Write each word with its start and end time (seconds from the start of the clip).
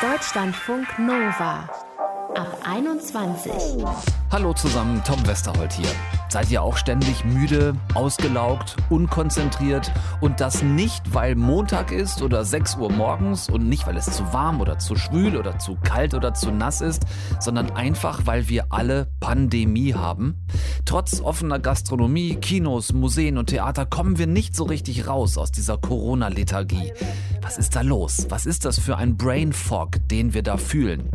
Deutschlandfunk 0.00 0.98
Nova 0.98 1.68
ab 2.34 2.58
21. 2.64 3.52
Hallo 4.30 4.52
zusammen, 4.52 5.02
Tom 5.04 5.26
Westerholt 5.26 5.72
hier. 5.72 5.88
Seid 6.28 6.50
ihr 6.50 6.62
auch 6.62 6.76
ständig 6.76 7.24
müde, 7.24 7.74
ausgelaugt, 7.94 8.76
unkonzentriert 8.90 9.90
und 10.20 10.40
das 10.40 10.62
nicht, 10.62 11.14
weil 11.14 11.34
Montag 11.34 11.92
ist 11.92 12.22
oder 12.22 12.44
6 12.44 12.76
Uhr 12.76 12.92
morgens 12.92 13.48
und 13.48 13.68
nicht, 13.68 13.86
weil 13.86 13.96
es 13.96 14.04
zu 14.06 14.32
warm 14.32 14.60
oder 14.60 14.78
zu 14.78 14.96
schwül 14.96 15.36
oder 15.36 15.58
zu 15.58 15.76
kalt 15.82 16.14
oder 16.14 16.34
zu 16.34 16.50
nass 16.50 16.80
ist, 16.80 17.04
sondern 17.40 17.70
einfach, 17.70 18.22
weil 18.26 18.48
wir 18.48 18.66
alle 18.70 19.05
Pandemie 19.26 19.92
haben? 19.92 20.36
Trotz 20.84 21.20
offener 21.20 21.58
Gastronomie, 21.58 22.36
Kinos, 22.36 22.92
Museen 22.92 23.38
und 23.38 23.46
Theater 23.46 23.84
kommen 23.84 24.18
wir 24.18 24.28
nicht 24.28 24.54
so 24.54 24.62
richtig 24.62 25.08
raus 25.08 25.36
aus 25.36 25.50
dieser 25.50 25.78
Corona-Lethargie. 25.78 26.92
Was 27.42 27.58
ist 27.58 27.74
da 27.74 27.80
los? 27.80 28.26
Was 28.28 28.46
ist 28.46 28.64
das 28.64 28.78
für 28.78 28.96
ein 28.96 29.16
Brain 29.16 29.52
Fog, 29.52 29.96
den 30.10 30.32
wir 30.32 30.44
da 30.44 30.56
fühlen? 30.56 31.10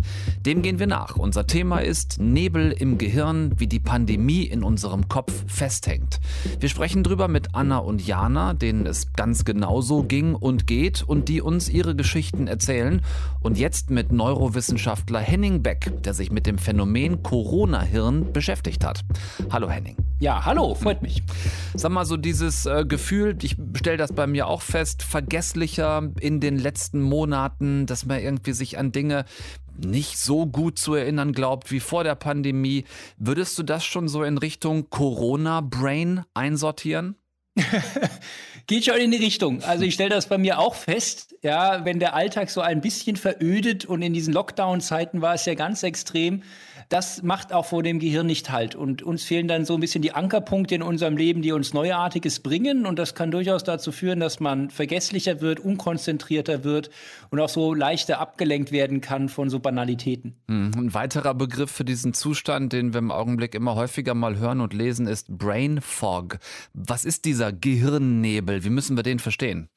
Dem 0.45 0.61
gehen 0.61 0.77
wir 0.77 0.87
nach. 0.87 1.15
Unser 1.15 1.47
Thema 1.47 1.79
ist 1.79 2.19
Nebel 2.19 2.73
im 2.73 2.97
Gehirn, 2.97 3.53
wie 3.57 3.67
die 3.67 3.79
Pandemie 3.79 4.43
in 4.43 4.63
unserem 4.63 5.07
Kopf 5.07 5.45
festhängt. 5.47 6.19
Wir 6.59 6.67
sprechen 6.67 7.03
drüber 7.03 7.29
mit 7.29 7.55
Anna 7.55 7.77
und 7.77 8.05
Jana, 8.05 8.53
denen 8.53 8.85
es 8.85 9.13
ganz 9.13 9.45
genauso 9.45 10.03
ging 10.03 10.35
und 10.35 10.67
geht 10.67 11.01
und 11.01 11.29
die 11.29 11.41
uns 11.41 11.69
ihre 11.69 11.95
Geschichten 11.95 12.47
erzählen. 12.47 13.01
Und 13.39 13.57
jetzt 13.57 13.89
mit 13.89 14.11
Neurowissenschaftler 14.11 15.19
Henning 15.19 15.63
Beck, 15.63 16.03
der 16.03 16.13
sich 16.13 16.31
mit 16.31 16.45
dem 16.45 16.57
Phänomen 16.57 17.23
Corona-Hirn 17.23 18.00
beschäftigt 18.33 18.85
hat. 18.85 19.01
Hallo 19.51 19.69
Henning. 19.69 19.97
Ja, 20.19 20.45
hallo, 20.45 20.75
freut 20.75 21.01
mich. 21.01 21.23
Sag 21.73 21.91
mal 21.91 22.05
so 22.05 22.17
dieses 22.17 22.65
äh, 22.65 22.85
Gefühl, 22.87 23.37
ich 23.41 23.55
stelle 23.75 23.97
das 23.97 24.13
bei 24.13 24.27
mir 24.27 24.47
auch 24.47 24.61
fest, 24.61 25.03
vergesslicher 25.03 26.11
in 26.19 26.39
den 26.39 26.57
letzten 26.59 27.01
Monaten, 27.01 27.85
dass 27.85 28.05
man 28.05 28.19
irgendwie 28.19 28.53
sich 28.53 28.77
an 28.77 28.91
Dinge 28.91 29.25
nicht 29.77 30.17
so 30.17 30.45
gut 30.45 30.77
zu 30.77 30.93
erinnern 30.93 31.33
glaubt 31.33 31.71
wie 31.71 31.79
vor 31.79 32.03
der 32.03 32.15
Pandemie. 32.15 32.85
Würdest 33.17 33.57
du 33.57 33.63
das 33.63 33.83
schon 33.83 34.07
so 34.07 34.23
in 34.23 34.37
Richtung 34.37 34.89
Corona-Brain 34.89 36.23
einsortieren? 36.33 37.15
Geht 38.67 38.85
schon 38.85 38.97
in 38.97 39.11
die 39.11 39.17
Richtung. 39.17 39.61
Also 39.63 39.83
ich 39.83 39.93
stelle 39.93 40.11
das 40.11 40.29
bei 40.29 40.37
mir 40.37 40.59
auch 40.59 40.75
fest, 40.75 41.35
ja, 41.41 41.83
wenn 41.83 41.99
der 41.99 42.13
Alltag 42.13 42.49
so 42.49 42.61
ein 42.61 42.81
bisschen 42.81 43.15
verödet 43.15 43.85
und 43.85 44.01
in 44.01 44.13
diesen 44.13 44.33
Lockdown-Zeiten 44.33 45.21
war 45.21 45.33
es 45.33 45.45
ja 45.45 45.55
ganz 45.55 45.83
extrem, 45.83 46.43
das 46.91 47.23
macht 47.23 47.53
auch 47.53 47.65
vor 47.65 47.83
dem 47.83 47.99
Gehirn 47.99 48.27
nicht 48.27 48.51
halt. 48.51 48.75
Und 48.75 49.01
uns 49.01 49.23
fehlen 49.23 49.47
dann 49.47 49.63
so 49.63 49.75
ein 49.75 49.79
bisschen 49.79 50.01
die 50.01 50.11
Ankerpunkte 50.11 50.75
in 50.75 50.81
unserem 50.81 51.15
Leben, 51.15 51.41
die 51.41 51.53
uns 51.53 51.73
Neuartiges 51.73 52.41
bringen. 52.41 52.85
Und 52.85 52.99
das 52.99 53.15
kann 53.15 53.31
durchaus 53.31 53.63
dazu 53.63 53.93
führen, 53.93 54.19
dass 54.19 54.41
man 54.41 54.69
vergesslicher 54.69 55.39
wird, 55.39 55.61
unkonzentrierter 55.61 56.65
wird 56.65 56.89
und 57.29 57.39
auch 57.39 57.47
so 57.47 57.73
leichter 57.73 58.19
abgelenkt 58.19 58.73
werden 58.73 58.99
kann 58.99 59.29
von 59.29 59.49
so 59.49 59.59
Banalitäten. 59.59 60.35
Hm, 60.49 60.71
ein 60.75 60.93
weiterer 60.93 61.33
Begriff 61.33 61.71
für 61.71 61.85
diesen 61.85 62.13
Zustand, 62.13 62.73
den 62.73 62.93
wir 62.93 62.99
im 62.99 63.11
Augenblick 63.11 63.55
immer 63.55 63.75
häufiger 63.75 64.13
mal 64.13 64.37
hören 64.37 64.59
und 64.59 64.73
lesen, 64.73 65.07
ist 65.07 65.29
Brain 65.37 65.79
Fog. 65.79 66.39
Was 66.73 67.05
ist 67.05 67.23
dieser 67.23 67.53
Gehirnnebel? 67.53 68.65
Wie 68.65 68.69
müssen 68.69 68.97
wir 68.97 69.03
den 69.03 69.19
verstehen? 69.19 69.69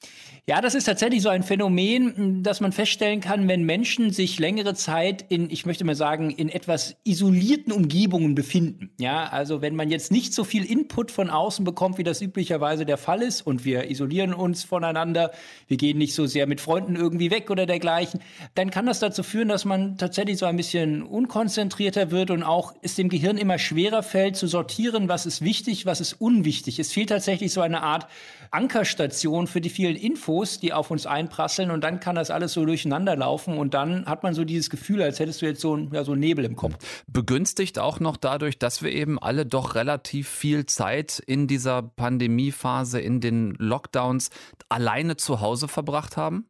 Ja, 0.46 0.60
das 0.60 0.74
ist 0.74 0.84
tatsächlich 0.84 1.22
so 1.22 1.28
ein 1.28 1.42
Phänomen, 1.44 2.42
das 2.42 2.60
man 2.60 2.72
feststellen 2.72 3.20
kann, 3.20 3.46
wenn 3.48 3.62
Menschen 3.62 4.10
sich 4.10 4.38
längere 4.38 4.74
Zeit 4.74 5.24
in, 5.28 5.48
ich 5.48 5.64
möchte 5.64 5.84
mal 5.84 5.94
sagen, 5.94 6.30
in 6.30 6.48
etwas 6.48 6.96
isolierten 7.06 7.70
Umgebungen 7.70 8.34
befinden. 8.34 8.90
Ja, 8.98 9.24
also 9.24 9.60
wenn 9.60 9.76
man 9.76 9.90
jetzt 9.90 10.10
nicht 10.10 10.32
so 10.32 10.42
viel 10.42 10.64
Input 10.64 11.10
von 11.10 11.28
außen 11.28 11.62
bekommt, 11.62 11.98
wie 11.98 12.02
das 12.02 12.22
üblicherweise 12.22 12.86
der 12.86 12.96
Fall 12.96 13.20
ist, 13.20 13.42
und 13.42 13.66
wir 13.66 13.90
isolieren 13.90 14.32
uns 14.32 14.64
voneinander, 14.64 15.30
wir 15.68 15.76
gehen 15.76 15.98
nicht 15.98 16.14
so 16.14 16.24
sehr 16.24 16.46
mit 16.46 16.62
Freunden 16.62 16.96
irgendwie 16.96 17.30
weg 17.30 17.50
oder 17.50 17.66
dergleichen, 17.66 18.20
dann 18.54 18.70
kann 18.70 18.86
das 18.86 19.00
dazu 19.00 19.22
führen, 19.22 19.48
dass 19.48 19.66
man 19.66 19.98
tatsächlich 19.98 20.38
so 20.38 20.46
ein 20.46 20.56
bisschen 20.56 21.02
unkonzentrierter 21.02 22.10
wird 22.10 22.30
und 22.30 22.42
auch 22.42 22.72
es 22.80 22.94
dem 22.94 23.10
Gehirn 23.10 23.36
immer 23.36 23.58
schwerer 23.58 24.02
fällt 24.02 24.36
zu 24.36 24.46
sortieren, 24.46 25.06
was 25.06 25.26
ist 25.26 25.42
wichtig, 25.42 25.84
was 25.84 26.00
ist 26.00 26.14
unwichtig. 26.14 26.78
Es 26.78 26.90
fehlt 26.90 27.10
tatsächlich 27.10 27.52
so 27.52 27.60
eine 27.60 27.82
Art 27.82 28.06
Ankerstation 28.54 29.46
für 29.46 29.60
die 29.60 29.68
vielen 29.68 29.96
Infos, 29.96 30.60
die 30.60 30.72
auf 30.72 30.90
uns 30.90 31.06
einprasseln 31.06 31.70
und 31.70 31.82
dann 31.82 32.00
kann 32.00 32.14
das 32.14 32.30
alles 32.30 32.52
so 32.52 32.64
durcheinander 32.64 33.16
laufen 33.16 33.58
und 33.58 33.74
dann 33.74 34.06
hat 34.06 34.22
man 34.22 34.32
so 34.32 34.44
dieses 34.44 34.70
Gefühl, 34.70 35.02
als 35.02 35.18
hättest 35.18 35.42
du 35.42 35.46
jetzt 35.46 35.60
so, 35.60 35.76
ja, 35.76 36.04
so 36.04 36.12
einen 36.12 36.20
Nebel 36.20 36.44
im 36.44 36.54
Kopf. 36.54 36.74
Begünstigt 37.06 37.78
auch 37.78 38.00
noch 38.00 38.16
dadurch, 38.16 38.58
dass 38.58 38.82
wir 38.82 38.92
eben 38.92 39.18
alle 39.18 39.44
doch 39.44 39.74
relativ 39.74 40.28
viel 40.28 40.66
Zeit 40.66 41.20
in 41.26 41.48
dieser 41.48 41.82
Pandemiephase, 41.82 43.00
in 43.00 43.20
den 43.20 43.54
Lockdowns 43.58 44.30
alleine 44.68 45.16
zu 45.16 45.40
Hause 45.40 45.66
verbracht 45.68 46.16
haben? 46.16 46.46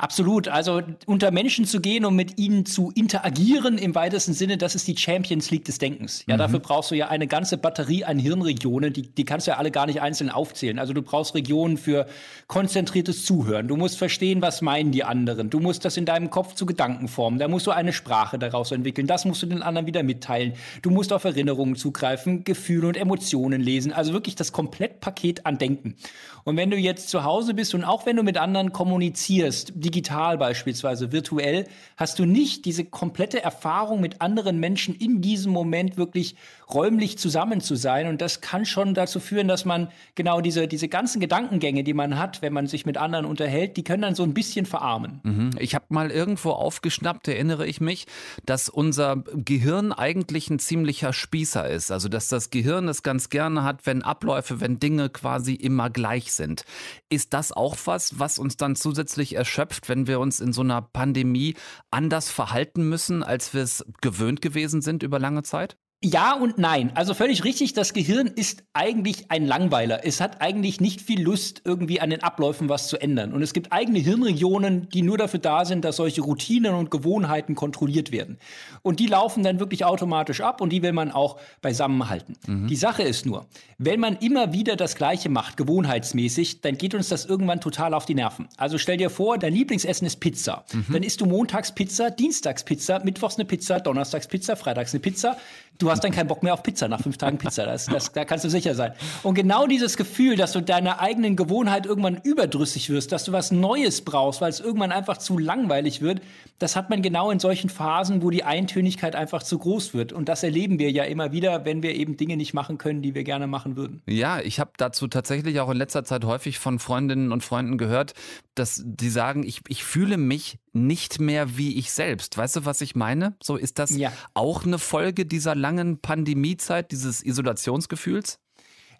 Absolut. 0.00 0.48
Also 0.48 0.80
unter 1.04 1.30
Menschen 1.30 1.66
zu 1.66 1.78
gehen 1.78 2.06
und 2.06 2.16
mit 2.16 2.38
ihnen 2.38 2.64
zu 2.64 2.90
interagieren 2.94 3.76
im 3.76 3.94
weitesten 3.94 4.32
Sinne, 4.32 4.56
das 4.56 4.74
ist 4.74 4.88
die 4.88 4.96
Champions 4.96 5.50
League 5.50 5.66
des 5.66 5.76
Denkens. 5.76 6.24
Ja, 6.26 6.36
mhm. 6.36 6.38
dafür 6.38 6.58
brauchst 6.60 6.90
du 6.90 6.94
ja 6.94 7.08
eine 7.08 7.26
ganze 7.26 7.58
Batterie 7.58 8.06
an 8.06 8.18
Hirnregionen, 8.18 8.94
die, 8.94 9.02
die 9.02 9.26
kannst 9.26 9.46
du 9.46 9.50
ja 9.50 9.58
alle 9.58 9.70
gar 9.70 9.84
nicht 9.84 10.00
einzeln 10.00 10.30
aufzählen. 10.30 10.78
Also 10.78 10.94
du 10.94 11.02
brauchst 11.02 11.34
Regionen 11.34 11.76
für 11.76 12.06
konzentriertes 12.46 13.26
Zuhören. 13.26 13.68
Du 13.68 13.76
musst 13.76 13.98
verstehen, 13.98 14.40
was 14.40 14.62
meinen 14.62 14.90
die 14.90 15.04
anderen. 15.04 15.50
Du 15.50 15.60
musst 15.60 15.84
das 15.84 15.98
in 15.98 16.06
deinem 16.06 16.30
Kopf 16.30 16.54
zu 16.54 16.64
Gedanken 16.64 17.06
formen. 17.06 17.38
Da 17.38 17.48
musst 17.48 17.66
du 17.66 17.70
eine 17.70 17.92
Sprache 17.92 18.38
daraus 18.38 18.72
entwickeln. 18.72 19.06
Das 19.06 19.26
musst 19.26 19.42
du 19.42 19.46
den 19.46 19.62
anderen 19.62 19.86
wieder 19.86 20.02
mitteilen. 20.02 20.54
Du 20.80 20.88
musst 20.88 21.12
auf 21.12 21.24
Erinnerungen 21.24 21.76
zugreifen, 21.76 22.44
Gefühle 22.44 22.88
und 22.88 22.96
Emotionen 22.96 23.60
lesen. 23.60 23.92
Also 23.92 24.14
wirklich 24.14 24.34
das 24.34 24.52
Komplettpaket 24.52 25.44
an 25.44 25.58
Denken. 25.58 25.96
Und 26.44 26.56
wenn 26.56 26.70
du 26.70 26.78
jetzt 26.78 27.10
zu 27.10 27.22
Hause 27.24 27.52
bist 27.52 27.74
und 27.74 27.84
auch 27.84 28.06
wenn 28.06 28.16
du 28.16 28.22
mit 28.22 28.38
anderen 28.38 28.72
kommunizierst, 28.72 29.72
die 29.76 29.89
digital 29.90 30.38
beispielsweise, 30.38 31.12
virtuell, 31.12 31.66
hast 31.96 32.18
du 32.18 32.24
nicht 32.24 32.64
diese 32.64 32.84
komplette 32.84 33.42
Erfahrung 33.42 34.00
mit 34.00 34.20
anderen 34.20 34.58
Menschen 34.60 34.94
in 34.94 35.20
diesem 35.20 35.52
Moment 35.52 35.96
wirklich 35.96 36.36
räumlich 36.74 37.18
zusammen 37.18 37.60
zu 37.60 37.74
sein. 37.74 38.06
Und 38.06 38.20
das 38.20 38.40
kann 38.40 38.64
schon 38.64 38.94
dazu 38.94 39.20
führen, 39.20 39.48
dass 39.48 39.64
man 39.64 39.88
genau 40.14 40.40
diese, 40.40 40.66
diese 40.66 40.88
ganzen 40.88 41.20
Gedankengänge, 41.20 41.84
die 41.84 41.92
man 41.92 42.18
hat, 42.18 42.40
wenn 42.40 42.52
man 42.52 42.66
sich 42.66 42.86
mit 42.86 42.96
anderen 42.96 43.26
unterhält, 43.26 43.76
die 43.76 43.84
können 43.84 44.02
dann 44.02 44.14
so 44.14 44.22
ein 44.22 44.32
bisschen 44.32 44.64
verarmen. 44.64 45.20
Mhm. 45.22 45.50
Ich 45.58 45.74
habe 45.74 45.84
mal 45.90 46.10
irgendwo 46.10 46.52
aufgeschnappt, 46.52 47.28
erinnere 47.28 47.66
ich 47.66 47.80
mich, 47.80 48.06
dass 48.46 48.68
unser 48.68 49.16
Gehirn 49.34 49.92
eigentlich 49.92 50.48
ein 50.50 50.58
ziemlicher 50.58 51.12
Spießer 51.12 51.68
ist. 51.68 51.90
Also 51.90 52.08
dass 52.08 52.28
das 52.28 52.50
Gehirn 52.50 52.88
es 52.88 53.02
ganz 53.02 53.28
gerne 53.28 53.64
hat, 53.64 53.84
wenn 53.84 54.02
Abläufe, 54.02 54.60
wenn 54.60 54.78
Dinge 54.78 55.10
quasi 55.10 55.54
immer 55.54 55.90
gleich 55.90 56.32
sind. 56.32 56.64
Ist 57.10 57.34
das 57.34 57.52
auch 57.52 57.76
was, 57.84 58.18
was 58.18 58.38
uns 58.38 58.56
dann 58.56 58.76
zusätzlich 58.76 59.36
erschöpft? 59.36 59.90
wenn 59.90 60.06
wir 60.06 60.20
uns 60.20 60.40
in 60.40 60.54
so 60.54 60.62
einer 60.62 60.80
Pandemie 60.80 61.56
anders 61.90 62.30
verhalten 62.30 62.88
müssen, 62.88 63.22
als 63.22 63.52
wir 63.52 63.62
es 63.62 63.84
gewöhnt 64.00 64.40
gewesen 64.40 64.80
sind 64.80 65.02
über 65.02 65.18
lange 65.18 65.42
Zeit? 65.42 65.76
Ja 66.02 66.32
und 66.34 66.56
nein. 66.56 66.92
Also 66.94 67.12
völlig 67.12 67.44
richtig, 67.44 67.74
das 67.74 67.92
Gehirn 67.92 68.26
ist 68.26 68.64
eigentlich 68.72 69.26
ein 69.30 69.46
Langweiler. 69.46 70.00
Es 70.02 70.22
hat 70.22 70.40
eigentlich 70.40 70.80
nicht 70.80 71.02
viel 71.02 71.20
Lust, 71.20 71.60
irgendwie 71.66 72.00
an 72.00 72.08
den 72.08 72.22
Abläufen 72.22 72.70
was 72.70 72.88
zu 72.88 72.96
ändern. 72.96 73.34
Und 73.34 73.42
es 73.42 73.52
gibt 73.52 73.70
eigene 73.70 73.98
Hirnregionen, 73.98 74.88
die 74.88 75.02
nur 75.02 75.18
dafür 75.18 75.40
da 75.40 75.66
sind, 75.66 75.84
dass 75.84 75.96
solche 75.96 76.22
Routinen 76.22 76.72
und 76.72 76.90
Gewohnheiten 76.90 77.54
kontrolliert 77.54 78.12
werden. 78.12 78.38
Und 78.80 78.98
die 78.98 79.08
laufen 79.08 79.42
dann 79.42 79.60
wirklich 79.60 79.84
automatisch 79.84 80.40
ab 80.40 80.62
und 80.62 80.70
die 80.70 80.80
will 80.80 80.94
man 80.94 81.10
auch 81.10 81.38
beisammen 81.60 82.08
halten. 82.08 82.34
Mhm. 82.46 82.68
Die 82.68 82.76
Sache 82.76 83.02
ist 83.02 83.26
nur, 83.26 83.44
wenn 83.76 84.00
man 84.00 84.16
immer 84.16 84.54
wieder 84.54 84.76
das 84.76 84.94
Gleiche 84.94 85.28
macht, 85.28 85.58
gewohnheitsmäßig, 85.58 86.62
dann 86.62 86.78
geht 86.78 86.94
uns 86.94 87.10
das 87.10 87.26
irgendwann 87.26 87.60
total 87.60 87.92
auf 87.92 88.06
die 88.06 88.14
Nerven. 88.14 88.48
Also 88.56 88.78
stell 88.78 88.96
dir 88.96 89.10
vor, 89.10 89.36
dein 89.36 89.52
Lieblingsessen 89.52 90.06
ist 90.06 90.18
Pizza. 90.20 90.64
Mhm. 90.72 90.86
Dann 90.94 91.02
isst 91.02 91.20
du 91.20 91.26
montags 91.26 91.74
Pizza, 91.74 92.10
dienstags 92.10 92.64
Pizza, 92.64 93.04
mittwochs 93.04 93.36
eine 93.36 93.44
Pizza, 93.44 93.80
donnerstags 93.80 94.28
Pizza, 94.28 94.56
freitags 94.56 94.94
eine 94.94 95.00
Pizza. 95.00 95.36
Du 95.76 95.89
hast 95.90 96.04
dann 96.04 96.12
keinen 96.12 96.28
Bock 96.28 96.42
mehr 96.42 96.54
auf 96.54 96.62
Pizza 96.62 96.88
nach 96.88 97.00
fünf 97.00 97.16
Tagen 97.16 97.38
Pizza. 97.38 97.66
Das, 97.66 97.86
das, 97.86 98.12
da 98.12 98.24
kannst 98.24 98.44
du 98.44 98.50
sicher 98.50 98.74
sein. 98.74 98.92
Und 99.22 99.34
genau 99.34 99.66
dieses 99.66 99.96
Gefühl, 99.96 100.36
dass 100.36 100.52
du 100.52 100.60
deiner 100.60 101.00
eigenen 101.00 101.36
Gewohnheit 101.36 101.86
irgendwann 101.86 102.20
überdrüssig 102.22 102.90
wirst, 102.90 103.12
dass 103.12 103.24
du 103.24 103.32
was 103.32 103.50
Neues 103.50 104.02
brauchst, 104.02 104.40
weil 104.40 104.50
es 104.50 104.60
irgendwann 104.60 104.92
einfach 104.92 105.18
zu 105.18 105.38
langweilig 105.38 106.00
wird, 106.00 106.20
das 106.60 106.76
hat 106.76 106.90
man 106.90 107.00
genau 107.00 107.30
in 107.30 107.40
solchen 107.40 107.70
Phasen, 107.70 108.22
wo 108.22 108.30
die 108.30 108.44
Eintönigkeit 108.44 109.16
einfach 109.16 109.42
zu 109.42 109.58
groß 109.58 109.94
wird. 109.94 110.12
Und 110.12 110.28
das 110.28 110.42
erleben 110.42 110.78
wir 110.78 110.90
ja 110.90 111.04
immer 111.04 111.32
wieder, 111.32 111.64
wenn 111.64 111.82
wir 111.82 111.94
eben 111.94 112.16
Dinge 112.18 112.36
nicht 112.36 112.52
machen 112.52 112.76
können, 112.76 113.00
die 113.00 113.14
wir 113.14 113.24
gerne 113.24 113.46
machen 113.46 113.76
würden. 113.76 114.02
Ja, 114.06 114.40
ich 114.40 114.60
habe 114.60 114.72
dazu 114.76 115.08
tatsächlich 115.08 115.58
auch 115.60 115.70
in 115.70 115.78
letzter 115.78 116.04
Zeit 116.04 116.24
häufig 116.24 116.58
von 116.58 116.78
Freundinnen 116.78 117.32
und 117.32 117.42
Freunden 117.42 117.78
gehört, 117.78 118.12
dass 118.54 118.82
die 118.84 119.08
sagen, 119.08 119.42
ich, 119.42 119.62
ich 119.68 119.84
fühle 119.84 120.18
mich 120.18 120.58
nicht 120.72 121.18
mehr 121.18 121.56
wie 121.56 121.78
ich 121.78 121.90
selbst. 121.92 122.36
Weißt 122.36 122.56
du, 122.56 122.64
was 122.66 122.82
ich 122.82 122.94
meine? 122.94 123.34
So 123.42 123.56
ist 123.56 123.78
das 123.78 123.96
ja. 123.96 124.12
auch 124.34 124.64
eine 124.64 124.78
Folge 124.78 125.24
dieser 125.24 125.54
langen 125.54 125.79
Pandemiezeit, 126.00 126.90
dieses 126.90 127.22
Isolationsgefühls? 127.22 128.38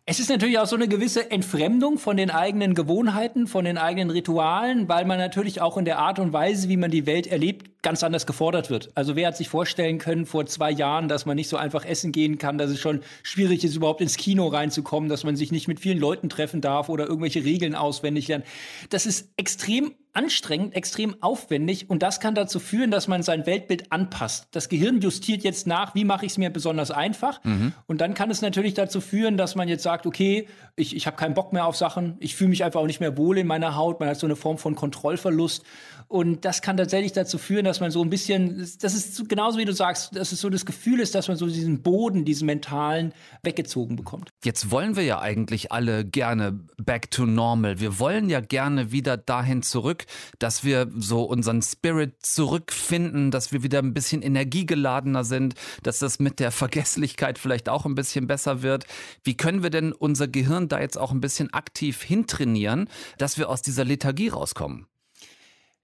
Es 0.07 0.19
ist 0.19 0.31
natürlich 0.31 0.59
auch 0.59 0.67
so 0.67 0.77
eine 0.77 0.89
gewisse 0.89 1.31
Entfremdung 1.31 1.99
von 1.99 2.17
den 2.17 2.31
eigenen 2.31 2.75
Gewohnheiten, 2.75 3.47
von 3.47 3.65
den 3.65 3.79
eigenen 3.79 4.11
Ritualen, 4.11 4.89
weil 4.89 5.05
man 5.05 5.19
natürlich 5.19 5.61
auch 5.61 5.77
in 5.77 5.85
der 5.85 5.99
Art 5.99 6.19
und 6.19 6.33
Weise, 6.33 6.69
wie 6.69 6.77
man 6.77 6.91
die 6.91 7.07
Welt 7.07 7.27
erlebt, 7.27 7.70
ganz 7.83 8.03
anders 8.03 8.27
gefordert 8.27 8.71
wird. 8.71 8.91
Also 8.95 9.17
wer 9.17 9.29
hat 9.29 9.37
sich 9.37 9.49
vorstellen 9.49 9.99
können 9.99 10.27
vor 10.27 10.47
zwei 10.47 10.71
Jahren, 10.71 11.09
dass 11.09 11.27
man 11.27 11.37
nicht 11.37 11.49
so 11.49 11.57
einfach 11.57 11.85
essen 11.85 12.13
gehen 12.13 12.39
kann, 12.39 12.59
dass 12.59 12.71
es 12.71 12.79
schon 12.79 13.01
schwierig 13.23 13.65
ist, 13.65 13.77
überhaupt 13.77 14.01
ins 14.01 14.17
Kino 14.17 14.49
reinzukommen, 14.49 15.09
dass 15.09 15.25
man 15.25 15.37
sich 15.37 15.51
nicht 15.53 15.69
mit 15.69 15.81
vielen 15.81 15.99
Leuten 15.99 16.29
treffen 16.29 16.61
darf 16.61 16.89
oder 16.89 17.07
irgendwelche 17.07 17.45
Regeln 17.45 17.75
auswendig 17.75 18.29
lernen. 18.29 18.45
Das 18.91 19.07
ist 19.07 19.31
extrem 19.37 19.95
anstrengend, 20.13 20.75
extrem 20.75 21.15
aufwendig 21.23 21.89
und 21.89 22.03
das 22.03 22.19
kann 22.19 22.35
dazu 22.35 22.59
führen, 22.59 22.91
dass 22.91 23.07
man 23.07 23.23
sein 23.23 23.47
Weltbild 23.47 23.93
anpasst. 23.93 24.49
Das 24.51 24.69
Gehirn 24.69 25.01
justiert 25.01 25.43
jetzt 25.43 25.67
nach, 25.69 25.95
wie 25.95 26.05
mache 26.05 26.27
ich 26.27 26.33
es 26.33 26.39
mir 26.39 26.51
besonders 26.51 26.91
einfach 26.91 27.43
mhm. 27.45 27.73
und 27.87 28.01
dann 28.01 28.15
kann 28.15 28.29
es 28.31 28.43
natürlich 28.43 28.75
dazu 28.75 29.01
führen, 29.01 29.37
dass 29.37 29.55
man 29.55 29.69
jetzt 29.69 29.85
sagt, 29.85 30.07
okay, 30.07 30.49
ich, 30.75 30.97
ich 30.97 31.07
habe 31.07 31.17
keinen 31.17 31.35
Bock 31.35 31.53
mehr 31.53 31.65
auf 31.65 31.77
Sachen, 31.77 32.17
ich 32.19 32.35
fühle 32.35 32.51
mich 32.51 32.65
einfach 32.65 32.81
auch 32.81 32.87
nicht 32.87 33.01
mehr 33.01 33.17
wohl 33.17 33.39
in 33.39 33.47
meiner 33.47 33.77
Haut, 33.77 34.01
man 34.01 34.09
hat 34.09 34.19
so 34.19 34.27
eine 34.27 34.37
Form 34.37 34.59
von 34.59 34.75
Kontrollverlust 34.75 35.65
und 36.09 36.45
das 36.45 36.61
kann 36.61 36.77
tatsächlich 36.77 37.13
dazu 37.13 37.39
führen, 37.39 37.65
dass 37.71 37.81
man 37.81 37.93
so 37.93 38.03
ein 38.03 38.11
bisschen, 38.11 38.59
das 38.81 38.95
ist 38.95 39.29
genauso 39.29 39.59
wie 39.59 39.65
du 39.65 39.73
sagst, 39.73 40.17
dass 40.17 40.33
es 40.33 40.41
so 40.41 40.51
das 40.51 40.67
Gefühl 40.67 40.99
ist, 40.99 41.15
dass 41.15 41.29
man 41.29 41.37
so 41.37 41.47
diesen 41.47 41.83
Boden, 41.83 42.25
diesen 42.25 42.47
mentalen 42.47 43.15
weggezogen 43.45 43.95
bekommt. 43.95 44.31
Jetzt 44.45 44.73
wollen 44.73 44.97
wir 44.97 45.05
ja 45.05 45.21
eigentlich 45.21 45.71
alle 45.71 46.05
gerne 46.05 46.59
back 46.79 47.13
to 47.13 47.27
normal. 47.27 47.79
Wir 47.79 48.01
wollen 48.01 48.29
ja 48.29 48.41
gerne 48.41 48.91
wieder 48.91 49.17
dahin 49.17 49.63
zurück, 49.63 50.07
dass 50.41 50.65
wir 50.65 50.91
so 50.97 51.23
unseren 51.23 51.63
Spirit 51.63 52.15
zurückfinden, 52.21 53.31
dass 53.31 53.53
wir 53.53 53.63
wieder 53.63 53.79
ein 53.79 53.95
bisschen 53.95 54.23
energiegeladener 54.23 55.23
sind, 55.23 55.55
dass 55.85 56.01
das 56.01 56.19
mit 56.19 56.41
der 56.41 56.51
Vergesslichkeit 56.51 57.39
vielleicht 57.39 57.69
auch 57.69 57.87
ein 57.87 57.95
bisschen 57.95 58.27
besser 58.27 58.63
wird. 58.63 58.85
Wie 59.23 59.37
können 59.37 59.63
wir 59.63 59.71
denn 59.71 59.93
unser 59.93 60.27
Gehirn 60.27 60.69
da 60.69 60.81
jetzt 60.81 60.99
auch 60.99 61.13
ein 61.13 61.21
bisschen 61.21 61.55
aktiv 61.55 62.03
hintrainieren, 62.03 62.89
dass 63.19 63.39
wir 63.39 63.49
aus 63.49 63.63
dieser 63.63 63.85
Lethargie 63.85 64.29
rauskommen? 64.29 64.90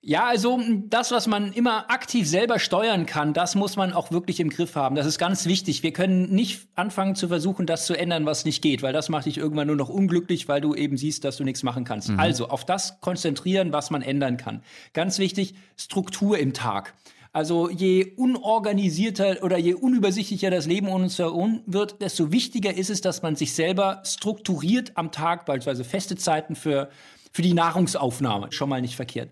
Ja, 0.08 0.24
also 0.26 0.60
das, 0.88 1.10
was 1.10 1.26
man 1.26 1.52
immer 1.52 1.90
aktiv 1.90 2.28
selber 2.28 2.60
steuern 2.60 3.06
kann, 3.06 3.34
das 3.34 3.56
muss 3.56 3.74
man 3.74 3.92
auch 3.92 4.12
wirklich 4.12 4.38
im 4.38 4.50
Griff 4.50 4.76
haben. 4.76 4.94
Das 4.94 5.04
ist 5.04 5.18
ganz 5.18 5.46
wichtig. 5.46 5.82
Wir 5.82 5.92
können 5.92 6.32
nicht 6.32 6.68
anfangen 6.76 7.16
zu 7.16 7.26
versuchen, 7.26 7.66
das 7.66 7.86
zu 7.86 7.98
ändern, 7.98 8.24
was 8.24 8.44
nicht 8.44 8.62
geht, 8.62 8.84
weil 8.84 8.92
das 8.92 9.08
macht 9.08 9.26
dich 9.26 9.36
irgendwann 9.36 9.66
nur 9.66 9.74
noch 9.74 9.88
unglücklich, 9.88 10.46
weil 10.46 10.60
du 10.60 10.76
eben 10.76 10.96
siehst, 10.96 11.24
dass 11.24 11.38
du 11.38 11.42
nichts 11.42 11.64
machen 11.64 11.82
kannst. 11.82 12.10
Mhm. 12.10 12.20
Also 12.20 12.50
auf 12.50 12.64
das 12.64 13.00
konzentrieren, 13.00 13.72
was 13.72 13.90
man 13.90 14.00
ändern 14.00 14.36
kann. 14.36 14.62
Ganz 14.92 15.18
wichtig, 15.18 15.56
Struktur 15.76 16.38
im 16.38 16.52
Tag. 16.52 16.94
Also 17.32 17.68
je 17.68 18.12
unorganisierter 18.14 19.42
oder 19.42 19.58
je 19.58 19.74
unübersichtlicher 19.74 20.52
das 20.52 20.66
Leben 20.66 20.86
um 20.86 21.02
uns 21.02 21.18
herum 21.18 21.64
wird, 21.66 22.00
desto 22.00 22.30
wichtiger 22.30 22.72
ist 22.72 22.90
es, 22.90 23.00
dass 23.00 23.22
man 23.22 23.34
sich 23.34 23.54
selber 23.54 24.02
strukturiert 24.04 24.92
am 24.94 25.10
Tag, 25.10 25.46
beispielsweise 25.46 25.82
feste 25.82 26.14
Zeiten 26.14 26.54
für, 26.54 26.90
für 27.32 27.42
die 27.42 27.54
Nahrungsaufnahme. 27.54 28.52
Schon 28.52 28.68
mal 28.68 28.80
nicht 28.80 28.94
verkehrt. 28.94 29.30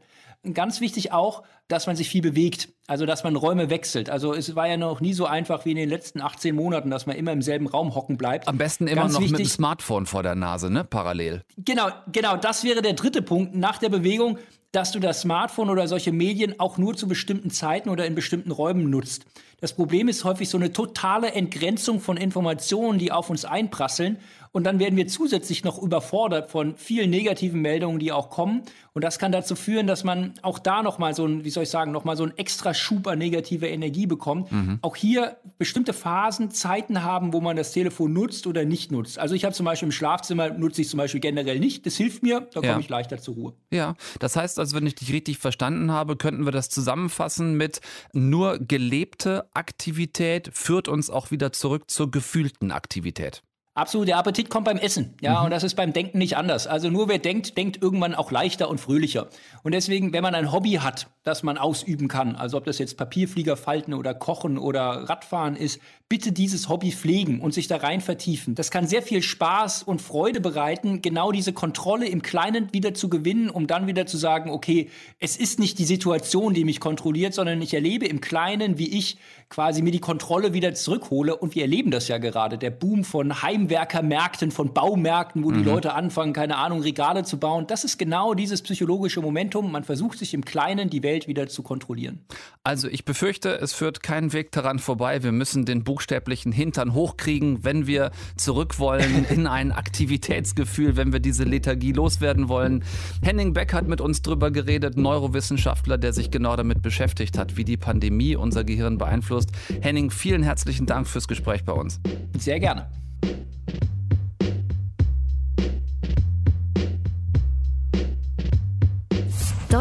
Ganz 0.52 0.80
wichtig 0.80 1.12
auch, 1.12 1.42
dass 1.68 1.86
man 1.86 1.96
sich 1.96 2.10
viel 2.10 2.20
bewegt, 2.20 2.68
also 2.86 3.06
dass 3.06 3.24
man 3.24 3.36
Räume 3.36 3.70
wechselt. 3.70 4.10
Also 4.10 4.34
es 4.34 4.54
war 4.56 4.68
ja 4.68 4.76
noch 4.76 5.00
nie 5.00 5.14
so 5.14 5.26
einfach 5.26 5.64
wie 5.64 5.70
in 5.70 5.76
den 5.76 5.88
letzten 5.88 6.20
18 6.20 6.54
Monaten, 6.54 6.90
dass 6.90 7.06
man 7.06 7.16
immer 7.16 7.32
im 7.32 7.42
selben 7.42 7.66
Raum 7.66 7.94
hocken 7.94 8.16
bleibt. 8.16 8.46
Am 8.46 8.58
besten 8.58 8.86
immer 8.86 9.02
Ganz 9.02 9.14
noch 9.14 9.20
wichtig, 9.20 9.38
mit 9.38 9.46
dem 9.46 9.50
Smartphone 9.50 10.06
vor 10.06 10.22
der 10.22 10.34
Nase, 10.34 10.70
ne? 10.70 10.84
Parallel. 10.84 11.42
Genau, 11.56 11.88
genau. 12.12 12.36
Das 12.36 12.64
wäre 12.64 12.82
der 12.82 12.92
dritte 12.92 13.22
Punkt 13.22 13.54
nach 13.54 13.78
der 13.78 13.88
Bewegung, 13.88 14.38
dass 14.74 14.90
du 14.90 14.98
das 14.98 15.20
Smartphone 15.20 15.70
oder 15.70 15.86
solche 15.86 16.10
Medien 16.10 16.58
auch 16.58 16.78
nur 16.78 16.96
zu 16.96 17.06
bestimmten 17.06 17.50
Zeiten 17.50 17.88
oder 17.88 18.06
in 18.06 18.14
bestimmten 18.14 18.50
Räumen 18.50 18.90
nutzt. 18.90 19.24
Das 19.60 19.72
Problem 19.72 20.08
ist 20.08 20.24
häufig 20.24 20.48
so 20.50 20.58
eine 20.58 20.72
totale 20.72 21.32
Entgrenzung 21.32 22.00
von 22.00 22.16
Informationen, 22.16 22.98
die 22.98 23.12
auf 23.12 23.30
uns 23.30 23.44
einprasseln. 23.44 24.18
Und 24.52 24.64
dann 24.64 24.78
werden 24.78 24.96
wir 24.96 25.06
zusätzlich 25.06 25.64
noch 25.64 25.80
überfordert 25.80 26.50
von 26.50 26.76
vielen 26.76 27.10
negativen 27.10 27.62
Meldungen, 27.62 27.98
die 27.98 28.12
auch 28.12 28.30
kommen. 28.30 28.62
Und 28.92 29.02
das 29.02 29.18
kann 29.18 29.32
dazu 29.32 29.56
führen, 29.56 29.86
dass 29.86 30.04
man 30.04 30.34
auch 30.42 30.58
da 30.58 30.82
noch 30.82 30.98
mal 30.98 31.14
so 31.14 31.24
ein, 31.24 31.44
wie 31.44 31.50
soll 31.50 31.62
ich 31.62 31.70
sagen, 31.70 31.92
noch 31.92 32.04
mal 32.04 32.16
so 32.16 32.24
ein 32.24 32.36
extra 32.36 32.73
Schub 32.74 33.06
an 33.06 33.18
negativer 33.18 33.68
Energie 33.68 34.06
bekommt. 34.06 34.50
Mhm. 34.52 34.78
Auch 34.82 34.96
hier 34.96 35.36
bestimmte 35.58 35.92
Phasen, 35.92 36.50
Zeiten 36.50 37.02
haben, 37.02 37.32
wo 37.32 37.40
man 37.40 37.56
das 37.56 37.72
Telefon 37.72 38.12
nutzt 38.12 38.46
oder 38.46 38.64
nicht 38.64 38.92
nutzt. 38.92 39.18
Also 39.18 39.34
ich 39.34 39.44
habe 39.44 39.54
zum 39.54 39.64
Beispiel 39.64 39.86
im 39.86 39.92
Schlafzimmer 39.92 40.50
nutze 40.50 40.82
ich 40.82 40.88
zum 40.88 40.98
Beispiel 40.98 41.20
generell 41.20 41.58
nicht. 41.58 41.86
Das 41.86 41.96
hilft 41.96 42.22
mir, 42.22 42.40
da 42.40 42.60
komme 42.60 42.66
ja. 42.66 42.78
ich 42.78 42.88
leichter 42.88 43.18
zur 43.18 43.34
Ruhe. 43.34 43.52
Ja, 43.70 43.94
das 44.18 44.36
heißt 44.36 44.58
also, 44.58 44.76
wenn 44.76 44.86
ich 44.86 44.94
dich 44.94 45.12
richtig 45.12 45.38
verstanden 45.38 45.90
habe, 45.90 46.16
könnten 46.16 46.44
wir 46.44 46.52
das 46.52 46.68
zusammenfassen 46.68 47.56
mit 47.56 47.80
nur 48.12 48.58
gelebte 48.58 49.48
Aktivität 49.54 50.50
führt 50.52 50.88
uns 50.88 51.10
auch 51.10 51.30
wieder 51.30 51.52
zurück 51.52 51.90
zur 51.90 52.10
gefühlten 52.10 52.70
Aktivität. 52.70 53.42
Absolut, 53.76 54.06
der 54.06 54.18
Appetit 54.18 54.50
kommt 54.50 54.66
beim 54.66 54.78
Essen. 54.78 55.14
Ja, 55.20 55.40
mhm. 55.40 55.46
und 55.46 55.50
das 55.50 55.64
ist 55.64 55.74
beim 55.74 55.92
Denken 55.92 56.18
nicht 56.18 56.36
anders. 56.36 56.68
Also 56.68 56.90
nur 56.90 57.08
wer 57.08 57.18
denkt, 57.18 57.58
denkt 57.58 57.82
irgendwann 57.82 58.14
auch 58.14 58.30
leichter 58.30 58.68
und 58.68 58.78
fröhlicher. 58.78 59.26
Und 59.64 59.72
deswegen, 59.72 60.12
wenn 60.12 60.22
man 60.22 60.36
ein 60.36 60.52
Hobby 60.52 60.74
hat, 60.74 61.08
das 61.24 61.42
man 61.42 61.58
ausüben 61.58 62.06
kann, 62.06 62.36
also 62.36 62.56
ob 62.56 62.64
das 62.66 62.78
jetzt 62.78 62.96
Papierflieger 62.96 63.56
falten 63.56 63.92
oder 63.92 64.14
Kochen 64.14 64.58
oder 64.58 65.08
Radfahren 65.08 65.56
ist, 65.56 65.80
bitte 66.08 66.30
dieses 66.30 66.68
Hobby 66.68 66.92
pflegen 66.92 67.40
und 67.40 67.54
sich 67.54 67.66
da 67.66 67.78
rein 67.78 68.00
vertiefen. 68.00 68.54
Das 68.54 68.70
kann 68.70 68.86
sehr 68.86 69.02
viel 69.02 69.22
Spaß 69.22 69.82
und 69.82 70.02
Freude 70.02 70.40
bereiten, 70.40 71.02
genau 71.02 71.32
diese 71.32 71.52
Kontrolle 71.52 72.06
im 72.06 72.22
Kleinen 72.22 72.72
wieder 72.72 72.94
zu 72.94 73.08
gewinnen, 73.08 73.50
um 73.50 73.66
dann 73.66 73.88
wieder 73.88 74.06
zu 74.06 74.18
sagen, 74.18 74.50
okay, 74.50 74.90
es 75.18 75.36
ist 75.36 75.58
nicht 75.58 75.78
die 75.80 75.84
Situation, 75.84 76.54
die 76.54 76.64
mich 76.64 76.78
kontrolliert, 76.78 77.34
sondern 77.34 77.60
ich 77.62 77.74
erlebe 77.74 78.06
im 78.06 78.20
Kleinen, 78.20 78.78
wie 78.78 78.96
ich 78.96 79.16
quasi 79.48 79.82
mir 79.82 79.92
die 79.92 80.00
Kontrolle 80.00 80.52
wieder 80.52 80.74
zurückhole. 80.74 81.36
Und 81.36 81.54
wir 81.54 81.62
erleben 81.62 81.90
das 81.90 82.06
ja 82.08 82.18
gerade. 82.18 82.58
Der 82.58 82.70
Boom 82.70 83.02
von 83.02 83.42
Heimwerkermärkten, 83.64 84.50
von 84.50 84.72
Baumärkten, 84.72 85.44
wo 85.44 85.50
mhm. 85.50 85.58
die 85.58 85.62
Leute 85.62 85.94
anfangen, 85.94 86.32
keine 86.32 86.56
Ahnung, 86.56 86.82
Regale 86.82 87.24
zu 87.24 87.38
bauen. 87.38 87.66
Das 87.66 87.84
ist 87.84 87.98
genau 87.98 88.34
dieses 88.34 88.62
psychologische 88.62 89.20
Momentum. 89.20 89.72
Man 89.72 89.84
versucht 89.84 90.18
sich 90.18 90.34
im 90.34 90.44
Kleinen 90.44 90.90
die 90.90 91.02
Welt 91.02 91.26
wieder 91.28 91.48
zu 91.48 91.62
kontrollieren. 91.62 92.20
Also 92.62 92.88
ich 92.88 93.04
befürchte, 93.04 93.58
es 93.60 93.72
führt 93.72 94.02
keinen 94.02 94.32
Weg 94.32 94.52
daran 94.52 94.78
vorbei. 94.78 95.22
Wir 95.22 95.32
müssen 95.32 95.64
den 95.64 95.84
buchstäblichen 95.84 96.52
Hintern 96.52 96.94
hochkriegen, 96.94 97.64
wenn 97.64 97.86
wir 97.86 98.10
zurück 98.36 98.78
wollen 98.78 99.24
in 99.30 99.46
ein 99.46 99.72
Aktivitätsgefühl, 99.72 100.96
wenn 100.96 101.12
wir 101.12 101.20
diese 101.20 101.44
Lethargie 101.44 101.92
loswerden 101.92 102.48
wollen. 102.48 102.84
Henning 103.22 103.52
Beck 103.52 103.72
hat 103.72 103.88
mit 103.88 104.00
uns 104.00 104.22
drüber 104.22 104.50
geredet, 104.50 104.96
Neurowissenschaftler, 104.96 105.98
der 105.98 106.12
sich 106.12 106.30
genau 106.30 106.56
damit 106.56 106.82
beschäftigt 106.82 107.38
hat, 107.38 107.56
wie 107.56 107.64
die 107.64 107.76
Pandemie 107.76 108.36
unser 108.36 108.64
Gehirn 108.64 108.98
beeinflusst 108.98 109.14
beeinflusst. 109.14 109.50
Henning, 109.80 110.10
vielen 110.10 110.42
herzlichen 110.42 110.86
Dank 110.86 111.06
fürs 111.06 111.28
Gespräch 111.28 111.64
bei 111.64 111.72
uns. 111.72 112.00
Sehr 112.38 112.60
gerne. 112.60 112.88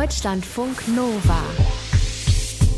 Deutschlandfunk 0.04 0.86
Nova. 0.94 1.40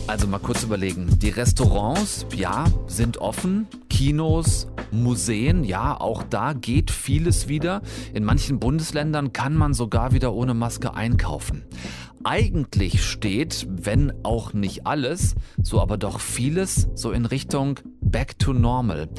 Also 0.05 0.27
mal 0.27 0.37
kurz 0.37 0.61
überlegen. 0.61 1.17
Die 1.17 1.29
Restaurants, 1.29 2.27
ja, 2.35 2.65
sind 2.85 3.17
offen. 3.17 3.65
Kinos, 3.89 4.67
Museen, 4.91 5.63
ja, 5.63 5.99
auch 5.99 6.21
da 6.21 6.53
geht 6.53 6.91
vieles 6.91 7.47
wieder. 7.47 7.81
In 8.13 8.25
manchen 8.25 8.59
Bundesländern 8.59 9.33
kann 9.33 9.55
man 9.55 9.73
sogar 9.73 10.11
wieder 10.11 10.35
ohne 10.35 10.53
Maske 10.53 10.93
einkaufen. 10.93 11.63
Eigentlich 12.23 13.03
steht, 13.03 13.65
wenn 13.71 14.13
auch 14.23 14.53
nicht 14.53 14.85
alles, 14.85 15.33
so 15.63 15.81
aber 15.81 15.97
doch 15.97 16.19
vieles 16.19 16.89
so 16.93 17.11
in 17.11 17.25
Richtung 17.25 17.79
Back 18.01 18.37
to 18.37 18.53
Normal. 18.53 19.09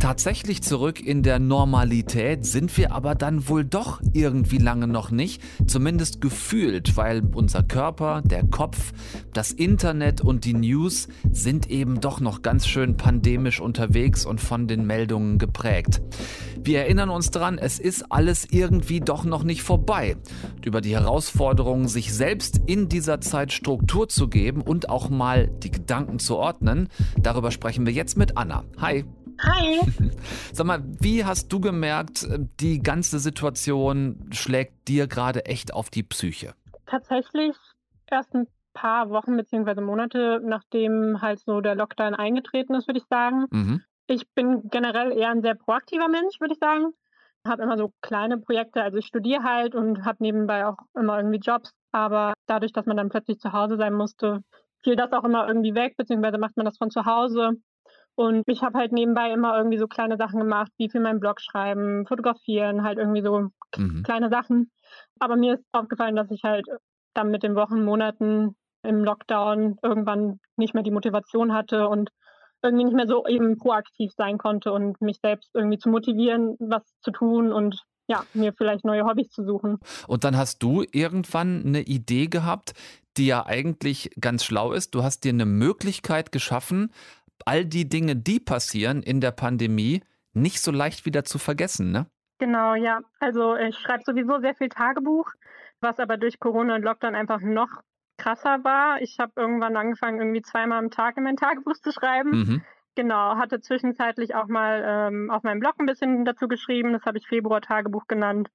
Tatsächlich 0.00 0.62
zurück 0.62 0.98
in 0.98 1.22
der 1.22 1.38
Normalität 1.38 2.46
sind 2.46 2.74
wir 2.78 2.92
aber 2.92 3.14
dann 3.14 3.48
wohl 3.48 3.66
doch 3.66 4.00
irgendwie 4.14 4.56
lange 4.56 4.86
noch 4.86 5.10
nicht, 5.10 5.42
zumindest 5.66 6.22
gefühlt, 6.22 6.96
weil 6.96 7.22
unser 7.34 7.62
Körper, 7.62 8.22
der 8.24 8.44
Kopf, 8.44 8.94
das 9.34 9.52
Internet 9.52 10.22
und 10.22 10.46
die 10.46 10.54
News 10.54 11.08
sind 11.30 11.68
eben 11.68 12.00
doch 12.00 12.18
noch 12.18 12.40
ganz 12.40 12.66
schön 12.66 12.96
pandemisch 12.96 13.60
unterwegs 13.60 14.24
und 14.24 14.40
von 14.40 14.66
den 14.66 14.86
Meldungen 14.86 15.36
geprägt. 15.36 16.00
Wir 16.58 16.80
erinnern 16.80 17.10
uns 17.10 17.30
dran, 17.30 17.58
es 17.58 17.78
ist 17.78 18.10
alles 18.10 18.46
irgendwie 18.50 19.00
doch 19.00 19.24
noch 19.24 19.44
nicht 19.44 19.62
vorbei. 19.62 20.16
Über 20.64 20.80
die 20.80 20.94
Herausforderung, 20.94 21.88
sich 21.88 22.14
selbst 22.14 22.62
in 22.64 22.88
dieser 22.88 23.20
Zeit 23.20 23.52
Struktur 23.52 24.08
zu 24.08 24.28
geben 24.28 24.62
und 24.62 24.88
auch 24.88 25.10
mal 25.10 25.48
die 25.48 25.70
Gedanken 25.70 26.18
zu 26.18 26.36
ordnen, 26.36 26.88
darüber 27.18 27.50
sprechen 27.50 27.84
wir 27.84 27.92
jetzt 27.92 28.16
mit 28.16 28.38
Anna. 28.38 28.64
Hi. 28.78 29.04
Hi. 29.42 29.80
Sag 30.52 30.66
mal, 30.66 30.82
wie 31.00 31.24
hast 31.24 31.52
du 31.52 31.60
gemerkt, 31.60 32.26
die 32.60 32.82
ganze 32.82 33.18
Situation 33.18 34.28
schlägt 34.32 34.88
dir 34.88 35.06
gerade 35.06 35.46
echt 35.46 35.72
auf 35.72 35.90
die 35.90 36.02
Psyche? 36.02 36.54
Tatsächlich 36.86 37.56
erst 38.10 38.34
ein 38.34 38.46
paar 38.74 39.10
Wochen 39.10 39.36
bzw. 39.36 39.80
Monate, 39.80 40.40
nachdem 40.44 41.20
halt 41.22 41.40
so 41.40 41.60
der 41.60 41.74
Lockdown 41.74 42.14
eingetreten 42.14 42.74
ist, 42.74 42.88
würde 42.88 43.00
ich 43.00 43.06
sagen. 43.08 43.46
Mhm. 43.50 43.82
Ich 44.06 44.28
bin 44.34 44.68
generell 44.70 45.12
eher 45.12 45.30
ein 45.30 45.42
sehr 45.42 45.54
proaktiver 45.54 46.08
Mensch, 46.08 46.40
würde 46.40 46.54
ich 46.54 46.60
sagen. 46.60 46.92
Habe 47.46 47.62
immer 47.62 47.78
so 47.78 47.92
kleine 48.02 48.38
Projekte, 48.38 48.82
also 48.82 48.98
ich 48.98 49.06
studiere 49.06 49.42
halt 49.42 49.74
und 49.74 50.04
habe 50.04 50.18
nebenbei 50.20 50.66
auch 50.66 50.76
immer 50.94 51.16
irgendwie 51.16 51.38
Jobs. 51.38 51.72
Aber 51.92 52.34
dadurch, 52.46 52.72
dass 52.72 52.86
man 52.86 52.96
dann 52.96 53.08
plötzlich 53.08 53.38
zu 53.38 53.52
Hause 53.52 53.76
sein 53.76 53.94
musste, 53.94 54.42
fiel 54.82 54.96
das 54.96 55.12
auch 55.12 55.24
immer 55.24 55.46
irgendwie 55.48 55.74
weg, 55.74 55.96
beziehungsweise 55.96 56.38
macht 56.38 56.56
man 56.56 56.66
das 56.66 56.76
von 56.76 56.90
zu 56.90 57.04
Hause. 57.06 57.52
Und 58.20 58.42
ich 58.48 58.60
habe 58.60 58.76
halt 58.76 58.92
nebenbei 58.92 59.32
immer 59.32 59.56
irgendwie 59.56 59.78
so 59.78 59.86
kleine 59.86 60.18
Sachen 60.18 60.40
gemacht, 60.40 60.70
wie 60.76 60.90
für 60.90 61.00
meinen 61.00 61.20
Blog 61.20 61.40
schreiben, 61.40 62.04
fotografieren, 62.06 62.82
halt 62.82 62.98
irgendwie 62.98 63.22
so 63.22 63.48
mhm. 63.78 64.02
kleine 64.02 64.28
Sachen. 64.28 64.70
Aber 65.18 65.36
mir 65.36 65.54
ist 65.54 65.64
aufgefallen, 65.72 66.16
dass 66.16 66.30
ich 66.30 66.42
halt 66.44 66.66
dann 67.14 67.30
mit 67.30 67.42
den 67.42 67.54
Wochen, 67.54 67.82
Monaten 67.82 68.56
im 68.82 69.04
Lockdown 69.04 69.78
irgendwann 69.82 70.38
nicht 70.58 70.74
mehr 70.74 70.82
die 70.82 70.90
Motivation 70.90 71.54
hatte 71.54 71.88
und 71.88 72.10
irgendwie 72.62 72.84
nicht 72.84 72.94
mehr 72.94 73.06
so 73.06 73.26
eben 73.26 73.56
proaktiv 73.56 74.12
sein 74.14 74.36
konnte 74.36 74.70
und 74.70 75.00
mich 75.00 75.16
selbst 75.22 75.48
irgendwie 75.54 75.78
zu 75.78 75.88
motivieren, 75.88 76.56
was 76.58 76.82
zu 77.00 77.12
tun 77.12 77.54
und 77.54 77.82
ja, 78.06 78.24
mir 78.34 78.52
vielleicht 78.52 78.84
neue 78.84 79.04
Hobbys 79.04 79.30
zu 79.30 79.44
suchen. 79.44 79.78
Und 80.08 80.24
dann 80.24 80.36
hast 80.36 80.62
du 80.62 80.84
irgendwann 80.92 81.62
eine 81.64 81.80
Idee 81.80 82.26
gehabt, 82.26 82.74
die 83.16 83.26
ja 83.26 83.46
eigentlich 83.46 84.10
ganz 84.20 84.44
schlau 84.44 84.72
ist. 84.72 84.94
Du 84.94 85.02
hast 85.02 85.24
dir 85.24 85.32
eine 85.32 85.46
Möglichkeit 85.46 86.32
geschaffen, 86.32 86.92
all 87.46 87.64
die 87.64 87.88
Dinge, 87.88 88.16
die 88.16 88.40
passieren 88.40 89.02
in 89.02 89.20
der 89.20 89.32
Pandemie, 89.32 90.02
nicht 90.32 90.60
so 90.60 90.70
leicht 90.70 91.06
wieder 91.06 91.24
zu 91.24 91.38
vergessen, 91.38 91.90
ne? 91.92 92.06
Genau, 92.38 92.74
ja. 92.74 93.00
Also 93.18 93.54
ich 93.56 93.76
schreibe 93.76 94.02
sowieso 94.04 94.40
sehr 94.40 94.54
viel 94.54 94.68
Tagebuch, 94.70 95.30
was 95.80 95.98
aber 95.98 96.16
durch 96.16 96.40
Corona 96.40 96.76
und 96.76 96.82
Lockdown 96.82 97.14
einfach 97.14 97.40
noch 97.40 97.68
krasser 98.16 98.64
war. 98.64 99.00
Ich 99.02 99.18
habe 99.18 99.32
irgendwann 99.36 99.76
angefangen, 99.76 100.18
irgendwie 100.18 100.42
zweimal 100.42 100.78
am 100.78 100.90
Tag 100.90 101.16
in 101.16 101.24
mein 101.24 101.36
Tagebuch 101.36 101.74
zu 101.74 101.92
schreiben. 101.92 102.30
Mhm. 102.30 102.64
Genau, 102.96 103.36
hatte 103.36 103.60
zwischenzeitlich 103.60 104.34
auch 104.34 104.46
mal 104.46 104.82
ähm, 104.84 105.30
auf 105.30 105.42
meinem 105.42 105.60
Blog 105.60 105.74
ein 105.78 105.86
bisschen 105.86 106.24
dazu 106.24 106.48
geschrieben. 106.48 106.92
Das 106.92 107.04
habe 107.04 107.18
ich 107.18 107.26
Februar-Tagebuch 107.28 108.06
genannt. 108.08 108.50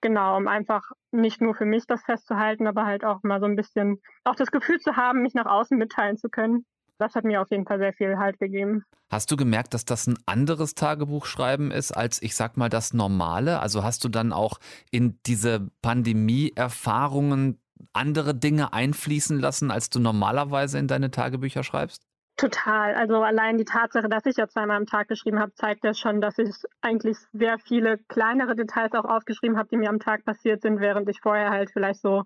Genau, 0.00 0.36
um 0.36 0.48
einfach 0.48 0.90
nicht 1.12 1.40
nur 1.40 1.54
für 1.54 1.64
mich 1.64 1.86
das 1.86 2.02
festzuhalten, 2.04 2.66
aber 2.66 2.84
halt 2.86 3.04
auch 3.04 3.22
mal 3.22 3.40
so 3.40 3.46
ein 3.46 3.56
bisschen 3.56 4.00
auch 4.24 4.34
das 4.34 4.50
Gefühl 4.50 4.78
zu 4.78 4.96
haben, 4.96 5.22
mich 5.22 5.34
nach 5.34 5.46
außen 5.46 5.78
mitteilen 5.78 6.16
zu 6.16 6.28
können. 6.28 6.66
Das 6.98 7.14
hat 7.14 7.24
mir 7.24 7.40
auf 7.40 7.50
jeden 7.50 7.66
Fall 7.66 7.78
sehr 7.78 7.92
viel 7.92 8.18
Halt 8.18 8.38
gegeben. 8.38 8.84
Hast 9.10 9.30
du 9.30 9.36
gemerkt, 9.36 9.74
dass 9.74 9.84
das 9.84 10.06
ein 10.06 10.18
anderes 10.26 10.74
Tagebuchschreiben 10.74 11.70
ist 11.70 11.92
als, 11.92 12.22
ich 12.22 12.34
sag 12.34 12.56
mal, 12.56 12.68
das 12.68 12.94
normale? 12.94 13.60
Also 13.60 13.82
hast 13.82 14.04
du 14.04 14.08
dann 14.08 14.32
auch 14.32 14.58
in 14.90 15.18
diese 15.26 15.68
Pandemie-Erfahrungen 15.82 17.60
andere 17.92 18.34
Dinge 18.34 18.72
einfließen 18.72 19.38
lassen, 19.38 19.70
als 19.70 19.90
du 19.90 20.00
normalerweise 20.00 20.78
in 20.78 20.88
deine 20.88 21.10
Tagebücher 21.10 21.62
schreibst? 21.62 22.06
Total. 22.36 22.94
Also 22.94 23.22
allein 23.22 23.58
die 23.58 23.64
Tatsache, 23.64 24.08
dass 24.08 24.26
ich 24.26 24.36
ja 24.36 24.48
zweimal 24.48 24.76
am 24.76 24.86
Tag 24.86 25.06
geschrieben 25.06 25.38
habe, 25.38 25.54
zeigt 25.54 25.84
ja 25.84 25.94
schon, 25.94 26.20
dass 26.20 26.38
ich 26.38 26.50
eigentlich 26.80 27.16
sehr 27.32 27.58
viele 27.60 27.98
kleinere 28.08 28.56
Details 28.56 28.92
auch 28.94 29.04
aufgeschrieben 29.04 29.56
habe, 29.56 29.68
die 29.68 29.76
mir 29.76 29.88
am 29.88 30.00
Tag 30.00 30.24
passiert 30.24 30.62
sind, 30.62 30.80
während 30.80 31.08
ich 31.08 31.20
vorher 31.20 31.50
halt 31.50 31.70
vielleicht 31.70 32.00
so 32.00 32.24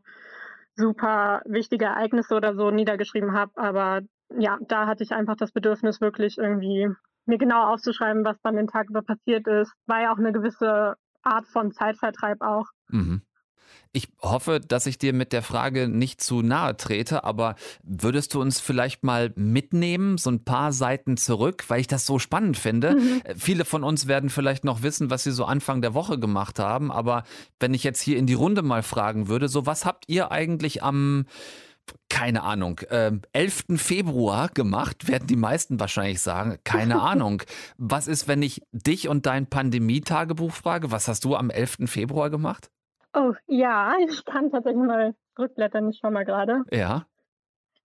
super 0.77 1.43
wichtige 1.45 1.87
Ereignisse 1.87 2.35
oder 2.35 2.55
so 2.55 2.71
niedergeschrieben 2.71 3.35
habe. 3.35 3.53
Aber 3.57 4.01
ja, 4.37 4.59
da 4.61 4.87
hatte 4.87 5.03
ich 5.03 5.13
einfach 5.13 5.37
das 5.37 5.53
Bedürfnis, 5.53 6.01
wirklich 6.01 6.39
irgendwie 6.39 6.89
mir 7.27 7.39
genau 7.39 7.73
aufzuschreiben, 7.73 8.25
was 8.25 8.41
dann 8.43 8.57
den 8.57 8.69
Tag 8.69 8.89
über 8.89 9.03
passiert 9.03 9.47
ist. 9.47 9.73
War 9.87 10.03
ja 10.03 10.13
auch 10.13 10.19
eine 10.19 10.33
gewisse 10.33 10.97
Art 11.23 11.47
von 11.47 11.73
Zeitvertreib 11.73 12.41
auch. 12.41 12.67
Mhm. 12.89 13.23
Ich 13.93 14.09
hoffe, 14.21 14.61
dass 14.61 14.87
ich 14.87 14.99
dir 14.99 15.13
mit 15.13 15.33
der 15.33 15.43
Frage 15.43 15.89
nicht 15.89 16.21
zu 16.23 16.43
nahe 16.43 16.77
trete, 16.77 17.25
aber 17.25 17.55
würdest 17.83 18.35
du 18.35 18.41
uns 18.41 18.61
vielleicht 18.61 19.03
mal 19.03 19.33
mitnehmen, 19.35 20.19
so 20.19 20.31
ein 20.31 20.45
paar 20.45 20.73
Seiten 20.73 21.17
zurück, 21.17 21.65
weil 21.69 21.81
ich 21.81 21.87
das 21.87 22.05
so 22.05 22.19
spannend 22.19 22.57
finde? 22.57 22.97
Mhm. 22.97 23.21
Äh, 23.25 23.35
viele 23.37 23.65
von 23.65 23.85
uns 23.85 24.07
werden 24.07 24.31
vielleicht 24.31 24.65
noch 24.65 24.83
wissen, 24.83 25.11
was 25.11 25.25
sie 25.25 25.33
so 25.33 25.45
Anfang 25.45 25.81
der 25.83 25.95
Woche 25.95 26.19
gemacht 26.19 26.59
haben, 26.59 26.93
aber 26.93 27.25
wenn 27.61 27.75
ich 27.75 27.83
jetzt 27.83 28.01
hier 28.01 28.19
in 28.19 28.27
die 28.27 28.35
Runde 28.35 28.63
mal 28.63 28.83
fragen 28.83 29.29
würde, 29.29 29.49
so 29.49 29.67
was 29.67 29.85
habt 29.85 30.05
ihr 30.09 30.31
eigentlich 30.31 30.83
am 30.83 31.27
keine 32.09 32.43
Ahnung, 32.43 32.81
äh, 32.91 33.13
11. 33.33 33.77
Februar 33.79 34.49
gemacht, 34.49 35.09
werden 35.09 35.27
die 35.27 35.37
meisten 35.37 35.79
wahrscheinlich 35.81 36.21
sagen, 36.21 36.59
keine 36.65 37.01
Ahnung. 37.01 37.43
Was 37.77 38.09
ist, 38.09 38.29
wenn 38.29 38.43
ich 38.43 38.63
dich 38.73 39.09
und 39.09 39.27
dein 39.27 39.47
Pandemie-Tagebuch 39.47 40.53
frage? 40.53 40.91
Was 40.91 41.09
hast 41.09 41.25
du 41.25 41.37
am 41.37 41.51
11. 41.51 41.79
Februar 41.87 42.31
gemacht? 42.31 42.71
Oh, 43.15 43.35
ja, 43.47 43.95
ich 44.09 44.25
kann 44.25 44.51
tatsächlich 44.51 44.83
mal 44.85 45.15
rückblättern, 45.39 45.91
ich 45.91 45.99
schau 46.01 46.11
mal 46.11 46.25
gerade. 46.25 46.65
Ja. 46.71 47.07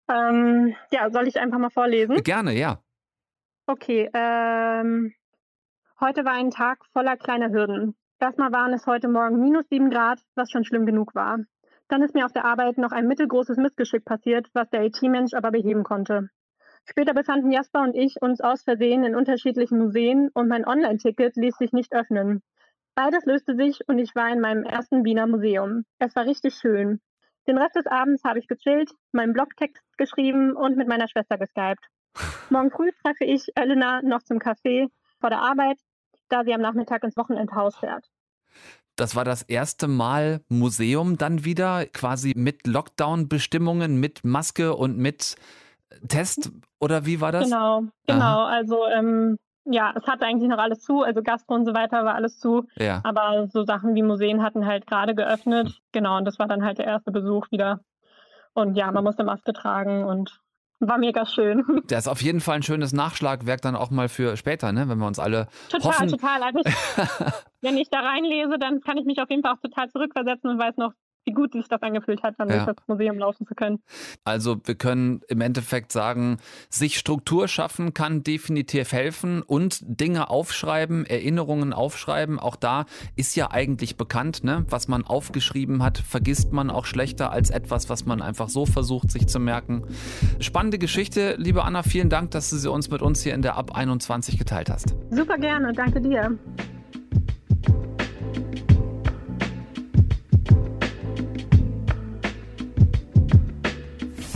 Ähm, 0.09 0.75
ja, 0.91 1.09
soll 1.11 1.27
ich 1.27 1.39
einfach 1.39 1.59
mal 1.59 1.69
vorlesen? 1.69 2.21
Gerne, 2.23 2.53
ja. 2.53 2.79
Okay, 3.65 4.09
ähm, 4.13 5.13
heute 6.01 6.25
war 6.25 6.33
ein 6.33 6.51
Tag 6.51 6.85
voller 6.91 7.15
kleiner 7.15 7.51
Hürden. 7.51 7.95
Erstmal 8.19 8.51
waren 8.51 8.73
es 8.73 8.85
heute 8.85 9.07
Morgen 9.07 9.39
minus 9.39 9.65
sieben 9.69 9.89
Grad, 9.89 10.19
was 10.35 10.51
schon 10.51 10.65
schlimm 10.65 10.85
genug 10.85 11.15
war. 11.15 11.39
Dann 11.87 12.01
ist 12.01 12.13
mir 12.13 12.25
auf 12.25 12.33
der 12.33 12.45
Arbeit 12.45 12.77
noch 12.77 12.91
ein 12.91 13.07
mittelgroßes 13.07 13.57
Missgeschick 13.57 14.05
passiert, 14.05 14.47
was 14.53 14.69
der 14.69 14.83
IT-Mensch 14.83 15.33
aber 15.33 15.51
beheben 15.51 15.83
konnte. 15.83 16.29
Später 16.85 17.13
befanden 17.13 17.51
Jasper 17.51 17.81
und 17.81 17.95
ich 17.95 18.21
uns 18.21 18.41
aus 18.41 18.63
Versehen 18.63 19.03
in 19.03 19.15
unterschiedlichen 19.15 19.77
Museen 19.77 20.29
und 20.33 20.47
mein 20.49 20.67
Online-Ticket 20.67 21.35
ließ 21.35 21.57
sich 21.57 21.71
nicht 21.71 21.93
öffnen. 21.93 22.43
Beides 22.95 23.25
löste 23.25 23.55
sich 23.55 23.79
und 23.87 23.99
ich 23.99 24.13
war 24.15 24.29
in 24.29 24.41
meinem 24.41 24.63
ersten 24.63 25.03
Wiener 25.03 25.25
Museum. 25.25 25.85
Es 25.99 26.15
war 26.15 26.25
richtig 26.25 26.55
schön. 26.55 27.01
Den 27.47 27.57
Rest 27.57 27.75
des 27.75 27.87
Abends 27.87 28.23
habe 28.23 28.39
ich 28.39 28.47
gechillt, 28.47 28.91
meinen 29.11 29.33
Blogtext 29.33 29.83
geschrieben 29.97 30.55
und 30.55 30.77
mit 30.77 30.87
meiner 30.87 31.07
Schwester 31.07 31.37
geskypt. 31.37 31.87
Morgen 32.49 32.71
früh 32.71 32.91
treffe 33.03 33.25
ich 33.25 33.47
Elena 33.55 34.01
noch 34.01 34.21
zum 34.23 34.37
Café 34.37 34.89
vor 35.19 35.29
der 35.29 35.41
Arbeit, 35.41 35.79
da 36.29 36.43
sie 36.43 36.53
am 36.53 36.61
Nachmittag 36.61 37.03
ins 37.03 37.17
Wochenendhaus 37.17 37.77
fährt. 37.77 38.05
Das 38.95 39.15
war 39.15 39.25
das 39.25 39.41
erste 39.41 39.87
Mal 39.87 40.41
Museum 40.49 41.17
dann 41.17 41.45
wieder, 41.45 41.85
quasi 41.87 42.33
mit 42.35 42.67
Lockdown-Bestimmungen, 42.67 43.99
mit 43.99 44.23
Maske 44.23 44.75
und 44.75 44.97
mit 44.97 45.35
Test 46.07 46.51
oder 46.79 47.05
wie 47.05 47.21
war 47.21 47.31
das? 47.31 47.45
Genau, 47.45 47.83
genau. 48.07 48.23
Aha. 48.23 48.47
Also 48.47 48.85
ähm, 48.87 49.37
ja, 49.65 49.93
es 49.95 50.05
hatte 50.05 50.25
eigentlich 50.25 50.49
noch 50.49 50.57
alles 50.57 50.81
zu, 50.81 51.01
also 51.01 51.21
Gastro 51.23 51.55
und 51.55 51.65
so 51.65 51.73
weiter 51.73 52.03
war 52.03 52.15
alles 52.15 52.39
zu. 52.39 52.67
Ja. 52.75 53.01
Aber 53.03 53.47
so 53.47 53.63
Sachen 53.63 53.95
wie 53.95 54.03
Museen 54.03 54.43
hatten 54.43 54.65
halt 54.65 54.85
gerade 54.87 55.15
geöffnet. 55.15 55.67
Hm. 55.67 55.75
Genau, 55.91 56.17
und 56.17 56.25
das 56.25 56.39
war 56.39 56.47
dann 56.47 56.63
halt 56.63 56.77
der 56.77 56.85
erste 56.85 57.11
Besuch 57.11 57.49
wieder. 57.51 57.79
Und 58.53 58.75
ja, 58.75 58.91
man 58.91 59.03
musste 59.03 59.23
Maske 59.23 59.53
tragen 59.53 60.03
und 60.03 60.41
war 60.87 60.97
mega 60.97 61.25
schön. 61.25 61.63
Der 61.89 61.97
ist 61.97 62.07
auf 62.07 62.21
jeden 62.21 62.39
Fall 62.41 62.55
ein 62.57 62.63
schönes 62.63 62.93
Nachschlagwerk 62.93 63.61
dann 63.61 63.75
auch 63.75 63.89
mal 63.91 64.09
für 64.09 64.37
später, 64.37 64.71
ne? 64.71 64.87
wenn 64.89 64.97
wir 64.97 65.07
uns 65.07 65.19
alle 65.19 65.47
Total, 65.69 65.91
hoffen. 65.91 66.09
total. 66.09 66.43
Also 66.43 66.59
ich, 66.65 66.73
wenn 67.61 67.77
ich 67.77 67.89
da 67.89 67.99
reinlese, 68.01 68.57
dann 68.59 68.81
kann 68.81 68.97
ich 68.97 69.05
mich 69.05 69.19
auf 69.21 69.29
jeden 69.29 69.43
Fall 69.43 69.53
auch 69.53 69.61
total 69.61 69.89
zurückversetzen 69.89 70.49
und 70.49 70.59
weiß 70.59 70.77
noch, 70.77 70.93
wie 71.25 71.31
gut 71.31 71.53
sich 71.53 71.67
das 71.67 71.81
angefühlt 71.81 72.23
hat, 72.23 72.35
dann 72.37 72.49
ja. 72.49 72.65
durch 72.65 72.75
das 72.77 72.87
Museum 72.87 73.17
laufen 73.17 73.45
zu 73.45 73.55
können. 73.55 73.79
Also 74.23 74.57
wir 74.65 74.75
können 74.75 75.21
im 75.27 75.41
Endeffekt 75.41 75.91
sagen, 75.91 76.37
sich 76.69 76.97
Struktur 76.97 77.47
schaffen 77.47 77.93
kann 77.93 78.23
definitiv 78.23 78.91
helfen 78.91 79.41
und 79.41 79.79
Dinge 79.83 80.29
aufschreiben, 80.29 81.05
Erinnerungen 81.05 81.73
aufschreiben. 81.73 82.39
Auch 82.39 82.55
da 82.55 82.85
ist 83.15 83.35
ja 83.35 83.51
eigentlich 83.51 83.97
bekannt, 83.97 84.43
ne? 84.43 84.65
was 84.69 84.87
man 84.87 85.05
aufgeschrieben 85.05 85.83
hat, 85.83 85.97
vergisst 85.97 86.51
man 86.51 86.69
auch 86.69 86.85
schlechter 86.85 87.31
als 87.31 87.49
etwas, 87.49 87.89
was 87.89 88.05
man 88.05 88.21
einfach 88.21 88.49
so 88.49 88.65
versucht, 88.65 89.11
sich 89.11 89.27
zu 89.27 89.39
merken. 89.39 89.83
Spannende 90.39 90.77
Geschichte, 90.77 91.35
liebe 91.37 91.63
Anna, 91.63 91.83
vielen 91.83 92.09
Dank, 92.09 92.31
dass 92.31 92.49
du 92.49 92.57
sie 92.57 92.69
uns 92.69 92.89
mit 92.89 93.01
uns 93.01 93.23
hier 93.23 93.33
in 93.33 93.41
der 93.41 93.55
Ab 93.55 93.75
21 93.75 94.37
geteilt 94.37 94.69
hast. 94.69 94.95
Super 95.11 95.37
gerne, 95.37 95.73
danke 95.73 96.01
dir. 96.01 96.37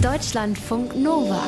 Deutschlandfunk 0.10 0.96
Nova. 0.96 1.44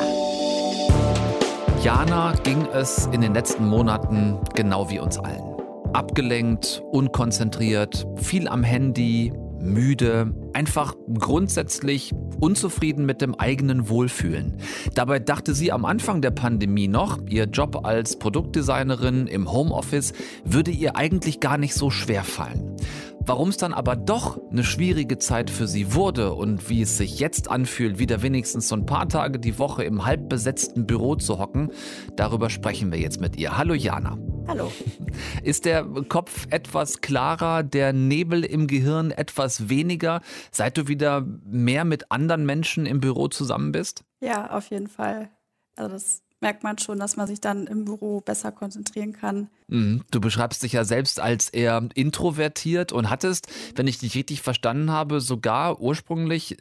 Jana 1.82 2.34
ging 2.44 2.68
es 2.74 3.08
in 3.14 3.22
den 3.22 3.34
letzten 3.34 3.66
Monaten 3.66 4.38
genau 4.54 4.90
wie 4.90 5.00
uns 5.00 5.18
allen. 5.18 5.56
Abgelenkt, 5.94 6.84
unkonzentriert, 6.92 8.06
viel 8.18 8.50
am 8.50 8.64
Handy, 8.64 9.32
müde, 9.62 10.36
einfach 10.52 10.94
grundsätzlich 11.18 12.14
unzufrieden 12.42 13.06
mit 13.06 13.22
dem 13.22 13.34
eigenen 13.34 13.88
Wohlfühlen. 13.88 14.58
Dabei 14.94 15.20
dachte 15.20 15.54
sie 15.54 15.72
am 15.72 15.86
Anfang 15.86 16.22
der 16.22 16.32
Pandemie 16.32 16.90
noch, 16.90 17.18
ihr 17.28 17.46
Job 17.46 17.86
als 17.86 18.20
Produktdesignerin 18.20 19.28
im 19.28 19.50
Homeoffice 19.50 20.12
würde 20.44 20.72
ihr 20.72 20.98
eigentlich 20.98 21.40
gar 21.40 21.58
nicht 21.58 21.76
so 21.76 21.90
schwer 21.90 22.26
fallen. 22.26 22.76
Warum 23.30 23.50
es 23.50 23.58
dann 23.58 23.76
aber 23.76 23.96
doch 23.96 24.42
eine 24.50 24.64
schwierige 24.64 25.20
Zeit 25.20 25.52
für 25.52 25.68
sie 25.68 25.94
wurde 25.94 26.34
und 26.34 26.68
wie 26.68 26.82
es 26.82 26.98
sich 26.98 27.20
jetzt 27.20 27.48
anfühlt, 27.52 28.00
wieder 28.00 28.24
wenigstens 28.24 28.68
so 28.68 28.76
ein 28.76 28.88
paar 28.88 29.08
Tage 29.08 29.38
die 29.38 29.60
Woche 29.60 29.84
im 29.84 30.04
halbbesetzten 30.04 30.88
Büro 30.88 31.14
zu 31.14 31.38
hocken, 31.38 31.72
darüber 32.16 32.50
sprechen 32.50 32.92
wir 32.92 32.98
jetzt 32.98 33.22
mit 33.22 33.36
ihr. 33.36 33.56
Hallo 33.56 33.76
Jana. 33.76 34.18
Hallo. 34.48 34.72
Ist 35.44 35.66
der 35.66 35.84
Kopf 35.84 36.48
etwas 36.50 37.02
klarer, 37.02 37.62
der 37.62 37.94
Nebel 37.94 38.44
im 38.44 38.66
Gehirn 38.66 39.12
etwas 39.12 39.70
weniger, 39.70 40.22
seit 40.50 40.76
du 40.80 40.88
wieder 40.88 41.22
mehr 41.46 41.86
mit 41.86 42.12
anderen 42.12 42.48
Menschen 42.48 42.88
im 42.88 43.00
Büro 43.00 43.28
zusammen 43.28 43.72
bist? 43.72 44.06
Ja, 44.22 44.50
auf 44.50 44.72
jeden 44.72 44.88
Fall. 44.88 45.30
Also 45.76 45.92
das 45.92 46.24
merkt 46.42 46.64
man 46.64 46.78
schon, 46.78 47.00
dass 47.00 47.18
man 47.18 47.28
sich 47.28 47.42
dann 47.42 47.68
im 47.68 47.86
Büro 47.86 48.22
besser 48.22 48.52
konzentrieren 48.52 49.14
kann. 49.14 49.50
Mhm. 49.68 50.04
Du 50.12 50.22
beschreibst 50.22 50.64
dich 50.64 50.74
ja 50.74 50.84
selbst 50.84 51.20
als 51.20 51.50
eher 51.50 51.88
introvertiert 51.96 52.92
und 52.92 53.10
hattest, 53.10 53.48
wenn 53.76 53.88
ich 53.88 54.00
dich 54.00 54.16
richtig 54.16 54.42
verstanden 54.42 54.92
habe, 54.92 55.22
sogar 55.22 55.80
ursprünglich 55.80 56.58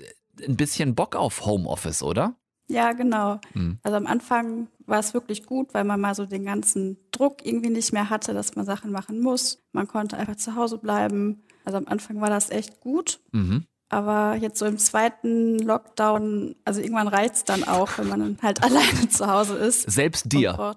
ein 0.47 0.57
bisschen 0.57 0.95
Bock 0.95 1.17
auf 1.17 1.45
Homeoffice, 1.45 2.03
oder? 2.03 2.37
Ja, 2.71 2.93
genau. 2.93 3.41
Mhm. 3.55 3.79
Also 3.83 3.97
am 3.97 4.07
Anfang 4.07 4.69
war 4.87 4.99
es 4.99 5.15
wirklich 5.15 5.47
gut, 5.47 5.73
weil 5.73 5.85
man 5.85 6.01
mal 6.01 6.15
so 6.15 6.27
den 6.27 6.45
ganzen 6.45 6.99
Druck 7.11 7.45
irgendwie 7.45 7.71
nicht 7.71 7.93
mehr 7.93 8.11
hatte, 8.11 8.35
dass 8.35 8.57
man 8.57 8.67
Sachen 8.67 8.93
machen 8.93 9.21
muss. 9.21 9.63
Man 9.73 9.89
konnte 9.89 10.17
einfach 10.17 10.37
zu 10.37 10.55
Hause 10.55 10.79
bleiben. 10.79 11.43
Also 11.65 11.79
am 11.79 11.89
Anfang 11.89 12.21
war 12.21 12.31
das 12.31 12.51
echt 12.51 12.81
gut. 12.81 13.21
Mhm. 13.33 13.65
Aber 13.91 14.37
jetzt 14.37 14.59
so 14.59 14.67
im 14.67 14.79
zweiten 14.79 15.59
Lockdown, 15.59 16.57
also 16.65 16.81
irgendwann 16.81 17.09
reizt 17.09 17.37
es 17.37 17.45
dann 17.45 17.65
auch, 17.65 17.97
wenn 17.97 18.09
man 18.09 18.21
dann 18.21 18.39
halt 18.43 18.63
alleine 18.63 19.09
zu 19.09 19.27
Hause 19.27 19.57
ist. 19.57 19.91
Selbst 19.91 20.31
dir. 20.33 20.77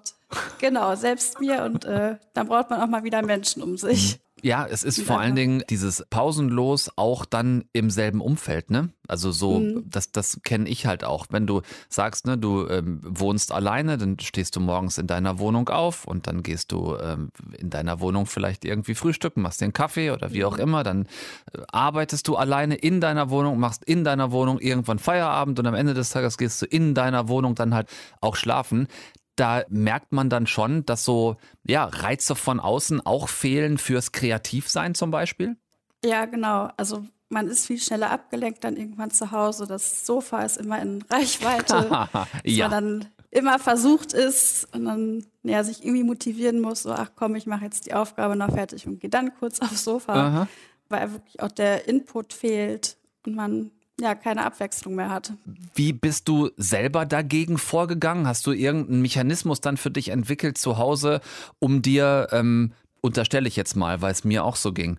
Genau, 0.58 0.94
selbst 0.94 1.40
mir. 1.40 1.64
Und 1.64 1.84
äh, 1.84 2.16
dann 2.32 2.48
braucht 2.48 2.70
man 2.70 2.80
auch 2.80 2.86
mal 2.86 3.04
wieder 3.04 3.22
Menschen 3.22 3.62
um 3.62 3.76
sich. 3.76 4.18
Ja, 4.42 4.66
es 4.68 4.82
ist 4.82 5.02
vor 5.02 5.20
allen 5.20 5.36
Dingen 5.36 5.62
dieses 5.70 6.04
pausenlos 6.10 6.90
auch 6.96 7.24
dann 7.24 7.64
im 7.72 7.90
selben 7.90 8.20
Umfeld, 8.20 8.70
ne? 8.70 8.90
Also 9.06 9.30
so, 9.30 9.60
mhm. 9.60 9.84
das, 9.88 10.10
das 10.10 10.40
kenne 10.42 10.68
ich 10.68 10.86
halt 10.86 11.04
auch. 11.04 11.26
Wenn 11.30 11.46
du 11.46 11.62
sagst, 11.88 12.26
ne, 12.26 12.36
du 12.36 12.66
ähm, 12.66 13.00
wohnst 13.04 13.52
alleine, 13.52 13.98
dann 13.98 14.18
stehst 14.18 14.56
du 14.56 14.60
morgens 14.60 14.98
in 14.98 15.06
deiner 15.06 15.38
Wohnung 15.38 15.68
auf 15.68 16.06
und 16.06 16.26
dann 16.26 16.42
gehst 16.42 16.72
du 16.72 16.96
ähm, 16.96 17.30
in 17.56 17.70
deiner 17.70 18.00
Wohnung 18.00 18.26
vielleicht 18.26 18.64
irgendwie 18.64 18.94
frühstücken, 18.94 19.42
machst 19.42 19.62
einen 19.62 19.72
Kaffee 19.72 20.10
oder 20.10 20.32
wie 20.32 20.44
auch 20.44 20.56
mhm. 20.56 20.62
immer, 20.62 20.82
dann 20.82 21.06
äh, 21.52 21.60
arbeitest 21.70 22.26
du 22.26 22.36
alleine 22.36 22.74
in 22.74 23.00
deiner 23.00 23.30
Wohnung, 23.30 23.60
machst 23.60 23.84
in 23.84 24.02
deiner 24.02 24.32
Wohnung 24.32 24.58
irgendwann 24.58 24.98
Feierabend 24.98 25.60
und 25.60 25.66
am 25.66 25.74
Ende 25.74 25.94
des 25.94 26.10
Tages 26.10 26.36
gehst 26.36 26.60
du 26.62 26.66
in 26.66 26.94
deiner 26.94 27.28
Wohnung 27.28 27.54
dann 27.54 27.74
halt 27.74 27.88
auch 28.20 28.34
schlafen 28.34 28.88
da 29.36 29.64
merkt 29.68 30.12
man 30.12 30.28
dann 30.28 30.46
schon, 30.46 30.84
dass 30.84 31.04
so 31.04 31.36
ja, 31.64 31.84
Reize 31.84 32.34
von 32.34 32.60
außen 32.60 33.04
auch 33.04 33.28
fehlen 33.28 33.78
fürs 33.78 34.12
Kreativsein 34.12 34.94
zum 34.94 35.10
Beispiel? 35.10 35.56
Ja, 36.04 36.26
genau. 36.26 36.68
Also 36.76 37.04
man 37.28 37.48
ist 37.48 37.66
viel 37.66 37.80
schneller 37.80 38.10
abgelenkt 38.10 38.62
dann 38.62 38.76
irgendwann 38.76 39.10
zu 39.10 39.32
Hause. 39.32 39.66
Das 39.66 40.04
Sofa 40.04 40.42
ist 40.42 40.58
immer 40.58 40.80
in 40.82 41.02
Reichweite. 41.10 42.08
ja. 42.44 42.68
man 42.68 42.70
dann 42.70 43.08
immer 43.30 43.58
versucht 43.58 44.12
ist 44.12 44.68
und 44.74 44.84
dann 44.84 45.26
ja, 45.42 45.64
sich 45.64 45.82
irgendwie 45.84 46.04
motivieren 46.04 46.60
muss, 46.60 46.82
so, 46.82 46.92
ach 46.92 47.12
komm, 47.16 47.34
ich 47.34 47.46
mache 47.46 47.64
jetzt 47.64 47.86
die 47.86 47.94
Aufgabe 47.94 48.36
noch 48.36 48.52
fertig 48.52 48.86
und 48.86 49.00
gehe 49.00 49.10
dann 49.10 49.34
kurz 49.34 49.58
aufs 49.60 49.84
Sofa, 49.84 50.12
Aha. 50.12 50.48
weil 50.90 51.12
wirklich 51.12 51.40
auch 51.42 51.50
der 51.50 51.88
Input 51.88 52.34
fehlt 52.34 52.98
und 53.26 53.34
man 53.34 53.70
ja, 54.02 54.16
keine 54.16 54.44
Abwechslung 54.44 54.96
mehr 54.96 55.10
hat. 55.10 55.32
Wie 55.74 55.92
bist 55.92 56.26
du 56.26 56.50
selber 56.56 57.06
dagegen 57.06 57.56
vorgegangen? 57.56 58.26
Hast 58.26 58.46
du 58.46 58.52
irgendeinen 58.52 59.00
Mechanismus 59.00 59.60
dann 59.60 59.76
für 59.76 59.92
dich 59.92 60.08
entwickelt 60.08 60.58
zu 60.58 60.76
Hause, 60.76 61.20
um 61.60 61.82
dir, 61.82 62.26
ähm, 62.32 62.72
unterstelle 63.00 63.46
ich 63.46 63.54
jetzt 63.54 63.76
mal, 63.76 64.02
weil 64.02 64.10
es 64.10 64.24
mir 64.24 64.44
auch 64.44 64.56
so 64.56 64.72
ging, 64.72 64.98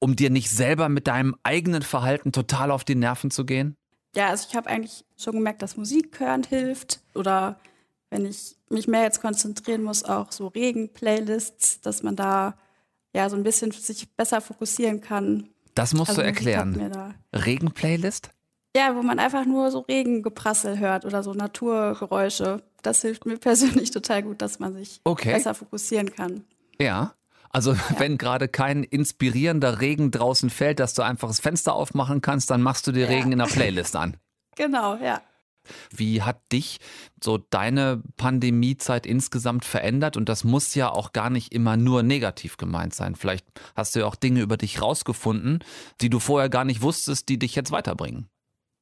um 0.00 0.16
dir 0.16 0.28
nicht 0.28 0.50
selber 0.50 0.90
mit 0.90 1.06
deinem 1.06 1.34
eigenen 1.42 1.82
Verhalten 1.82 2.30
total 2.30 2.70
auf 2.70 2.84
die 2.84 2.94
Nerven 2.94 3.30
zu 3.30 3.46
gehen? 3.46 3.74
Ja, 4.14 4.28
also 4.28 4.46
ich 4.50 4.54
habe 4.54 4.68
eigentlich 4.68 5.06
schon 5.16 5.32
gemerkt, 5.34 5.62
dass 5.62 5.78
Musik 5.78 6.20
hören 6.20 6.42
hilft 6.42 7.00
oder 7.14 7.58
wenn 8.10 8.26
ich 8.26 8.56
mich 8.68 8.86
mehr 8.86 9.04
jetzt 9.04 9.22
konzentrieren 9.22 9.82
muss, 9.82 10.04
auch 10.04 10.30
so 10.30 10.48
Regen-Playlists, 10.48 11.80
dass 11.80 12.02
man 12.02 12.16
da 12.16 12.54
ja 13.14 13.30
so 13.30 13.36
ein 13.36 13.42
bisschen 13.42 13.70
sich 13.70 14.14
besser 14.14 14.42
fokussieren 14.42 15.00
kann. 15.00 15.48
Das 15.74 15.94
musst 15.94 16.10
also 16.10 16.20
du 16.20 16.26
erklären. 16.26 17.14
Regen-Playlist? 17.34 18.30
Ja, 18.74 18.96
wo 18.96 19.02
man 19.02 19.18
einfach 19.18 19.44
nur 19.44 19.70
so 19.70 19.80
Regengeprassel 19.80 20.78
hört 20.78 21.04
oder 21.04 21.22
so 21.22 21.34
Naturgeräusche. 21.34 22.62
Das 22.82 23.02
hilft 23.02 23.26
mir 23.26 23.36
persönlich 23.38 23.90
total 23.90 24.22
gut, 24.22 24.40
dass 24.42 24.58
man 24.58 24.74
sich 24.74 25.00
okay. 25.04 25.32
besser 25.32 25.54
fokussieren 25.54 26.14
kann. 26.14 26.44
Ja. 26.80 27.14
Also 27.50 27.72
ja. 27.72 27.80
wenn 27.98 28.16
gerade 28.16 28.48
kein 28.48 28.82
inspirierender 28.82 29.80
Regen 29.80 30.10
draußen 30.10 30.48
fällt, 30.48 30.80
dass 30.80 30.94
du 30.94 31.02
einfach 31.02 31.28
das 31.28 31.40
Fenster 31.40 31.74
aufmachen 31.74 32.22
kannst, 32.22 32.50
dann 32.50 32.62
machst 32.62 32.86
du 32.86 32.92
dir 32.92 33.04
ja. 33.04 33.08
Regen 33.08 33.32
in 33.32 33.38
der 33.38 33.46
Playlist 33.52 33.94
an. 33.94 34.16
Genau, 34.56 34.96
ja. 34.96 35.20
Wie 35.90 36.22
hat 36.22 36.40
dich 36.50 36.80
so 37.22 37.38
deine 37.38 38.02
Pandemiezeit 38.16 39.06
insgesamt 39.06 39.64
verändert? 39.64 40.16
Und 40.16 40.28
das 40.28 40.42
muss 40.42 40.74
ja 40.74 40.90
auch 40.90 41.12
gar 41.12 41.30
nicht 41.30 41.54
immer 41.54 41.76
nur 41.76 42.02
negativ 42.02 42.56
gemeint 42.56 42.94
sein. 42.94 43.14
Vielleicht 43.14 43.46
hast 43.76 43.94
du 43.94 44.00
ja 44.00 44.06
auch 44.06 44.16
Dinge 44.16 44.40
über 44.40 44.56
dich 44.56 44.82
rausgefunden, 44.82 45.62
die 46.00 46.10
du 46.10 46.18
vorher 46.18 46.48
gar 46.48 46.64
nicht 46.64 46.82
wusstest, 46.82 47.28
die 47.28 47.38
dich 47.38 47.54
jetzt 47.54 47.70
weiterbringen. 47.70 48.28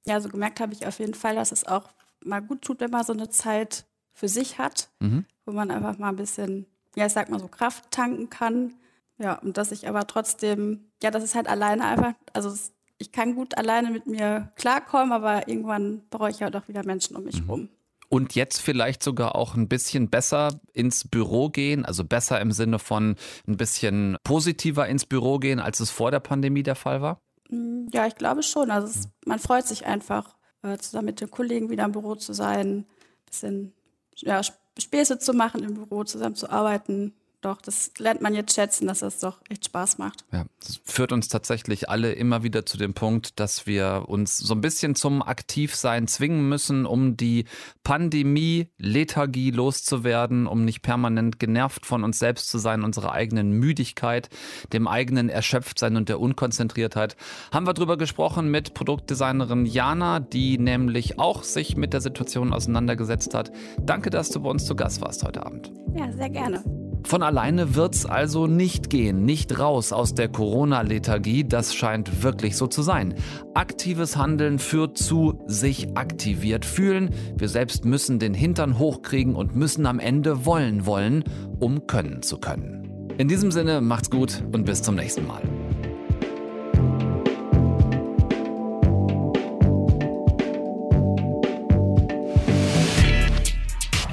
Ja, 0.07 0.15
so 0.15 0.27
also 0.27 0.29
gemerkt 0.31 0.61
habe 0.61 0.73
ich 0.73 0.87
auf 0.87 0.99
jeden 0.99 1.15
Fall, 1.15 1.35
dass 1.35 1.53
es 1.53 1.67
auch 1.67 1.91
mal 2.25 2.41
gut 2.41 2.63
tut, 2.63 2.81
wenn 2.81 2.91
man 2.91 3.05
so 3.05 3.13
eine 3.13 3.29
Zeit 3.29 3.87
für 4.13 4.29
sich 4.29 4.59
hat, 4.59 4.91
mhm. 5.01 5.25
wo 5.47 5.53
man 5.53 5.71
einfach 5.71 5.99
mal 5.99 6.09
ein 6.09 6.17
bisschen, 6.17 6.67
ja, 6.97 7.07
ich 7.07 7.13
sag 7.13 7.29
mal 7.31 7.41
so 7.41 7.49
Kraft 7.49 7.91
tanken 7.91 8.31
kann. 8.31 8.75
Ja, 9.19 9.35
und 9.35 9.57
dass 9.57 9.73
ich 9.73 9.89
aber 9.89 10.07
trotzdem, 10.07 10.91
ja, 11.03 11.11
das 11.11 11.25
ist 11.25 11.35
halt 11.35 11.49
alleine 11.49 11.85
einfach, 11.85 12.15
also 12.33 12.55
ich 12.99 13.13
kann 13.13 13.35
gut 13.35 13.57
alleine 13.57 13.91
mit 13.91 14.07
mir 14.07 14.53
klarkommen, 14.57 15.13
aber 15.13 15.49
irgendwann 15.49 16.03
brauche 16.11 16.31
ich 16.31 16.43
halt 16.43 16.57
auch 16.57 16.69
wieder 16.69 16.85
Menschen 16.85 17.17
um 17.17 17.25
mich 17.25 17.43
mhm. 17.43 17.51
rum. 17.51 17.69
Und 18.09 18.35
jetzt 18.35 18.61
vielleicht 18.61 19.05
sogar 19.05 19.37
auch 19.37 19.55
ein 19.55 19.69
bisschen 19.69 20.11
besser 20.11 20.61
ins 20.73 21.07
Büro 21.07 21.49
gehen, 21.49 21.85
also 21.85 22.05
besser 22.05 22.41
im 22.41 22.51
Sinne 22.51 22.81
von 22.81 23.15
ein 23.47 23.57
bisschen 23.57 24.17
positiver 24.25 24.89
ins 24.89 25.07
Büro 25.07 25.39
gehen, 25.39 25.61
als 25.61 25.79
es 25.79 25.91
vor 25.91 26.11
der 26.11 26.19
Pandemie 26.19 26.65
der 26.65 26.75
Fall 26.75 27.01
war? 27.03 27.21
Mm, 27.51 27.87
ja, 27.93 28.07
ich 28.07 28.15
glaube 28.17 28.43
schon. 28.43 28.71
Also 28.71 28.89
es, 28.89 29.09
man 29.27 29.39
freut 29.39 29.67
sich 29.67 29.87
einfach, 29.87 30.37
äh, 30.63 30.79
zusammen 30.79 31.07
mit 31.07 31.21
den 31.21 31.31
Kollegen 31.31 31.71
wieder 31.71 31.85
im 31.85 31.93
Büro 31.93 32.15
zu 32.15 32.33
sein, 32.33 32.79
ein 32.79 32.87
bisschen 33.27 33.73
ja, 34.17 34.41
Späße 34.79 35.19
zu 35.19 35.33
machen 35.33 35.63
im 35.65 35.75
Büro, 35.75 36.05
zusammen 36.05 36.37
zu 36.37 36.51
arbeiten 36.51 37.15
doch, 37.41 37.63
das 37.63 37.93
lernt 37.99 38.21
man 38.21 38.35
jetzt 38.35 38.55
schätzen, 38.55 38.87
dass 38.87 38.99
das 38.99 39.21
doch 39.21 39.39
echt 39.49 39.65
Spaß 39.65 39.97
macht. 39.97 40.25
Ja, 40.31 40.45
das 40.63 40.81
führt 40.85 41.11
uns 41.11 41.29
tatsächlich 41.29 41.89
alle 41.89 42.13
immer 42.13 42.43
wieder 42.43 42.67
zu 42.67 42.77
dem 42.77 42.93
Punkt, 42.93 43.41
dass 43.41 43.67
wir 43.67 44.05
uns 44.09 44.37
so 44.37 44.55
ein 44.55 44.61
bisschen 44.61 44.95
zum 44.95 45.23
Aktivsein 45.23 46.07
zwingen 46.07 46.49
müssen, 46.49 46.85
um 46.85 47.17
die 47.17 47.47
Pandemie-Lethargie 47.83 49.53
loszuwerden, 49.53 50.47
um 50.47 50.67
nicht 50.67 50.83
permanent 50.83 51.39
genervt 51.39 51.87
von 51.87 52.05
uns 52.05 52.19
selbst 52.19 52.51
zu 52.51 52.59
sein, 52.59 52.85
unserer 52.85 53.13
eigenen 53.13 53.53
Müdigkeit, 53.53 54.29
dem 54.75 54.87
eigenen 54.87 55.31
Erschöpftsein 55.31 55.97
und 55.97 56.11
der 56.11 56.21
Unkonzentriertheit. 56.21 57.17
Haben 57.53 57.67
wir 57.67 57.75
drüber 57.75 57.97
gesprochen 57.97 58.51
mit 58.51 58.75
Produktdesignerin 58.75 59.65
Jana, 59.65 60.21
die 60.21 60.59
nämlich 60.59 61.19
auch 61.19 61.43
sich 61.43 61.77
mit 61.77 61.95
der 61.95 62.03
Situation 62.03 62.53
auseinandergesetzt 62.53 63.33
hat. 63.33 63.51
Danke, 63.81 64.11
dass 64.11 64.29
du 64.29 64.41
bei 64.41 64.51
uns 64.51 64.67
zu 64.67 64.77
Gast 64.77 65.01
warst 65.01 65.25
heute 65.25 65.47
Abend. 65.47 65.73
Ja, 65.95 66.13
sehr 66.13 66.29
gerne. 66.29 66.90
Von 67.05 67.23
alleine 67.23 67.75
wird's 67.75 68.07
also 68.07 68.47
nicht 68.47 68.91
gehen, 68.91 69.25
nicht 69.25 69.59
raus 69.59 69.93
aus 69.93 70.15
der 70.15 70.29
Corona-Lethargie, 70.29 71.45
das 71.45 71.75
scheint 71.75 72.23
wirklich 72.23 72.57
so 72.57 72.67
zu 72.67 72.83
sein. 72.83 73.15
Aktives 73.55 74.17
Handeln 74.17 74.59
führt 74.59 74.97
zu 74.97 75.41
sich 75.47 75.97
aktiviert 75.97 76.65
fühlen. 76.65 77.11
Wir 77.37 77.49
selbst 77.49 77.85
müssen 77.85 78.19
den 78.19 78.35
Hintern 78.35 78.79
hochkriegen 78.79 79.35
und 79.35 79.57
müssen 79.57 79.87
am 79.87 79.99
Ende 79.99 80.45
wollen 80.47 80.87
wollen, 80.87 81.25
um 81.59 81.87
können 81.87 82.23
zu 82.23 82.39
können. 82.39 83.09
In 83.19 83.29
diesem 83.29 83.51
Sinne 83.51 83.81
macht's 83.81 84.11
gut 84.11 84.43
und 84.53 84.65
bis 84.65 84.83
zum 84.83 84.95
nächsten 84.95 85.27
Mal. 85.27 85.43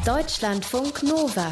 Deutschlandfunk 0.06 1.04
Nova 1.04 1.52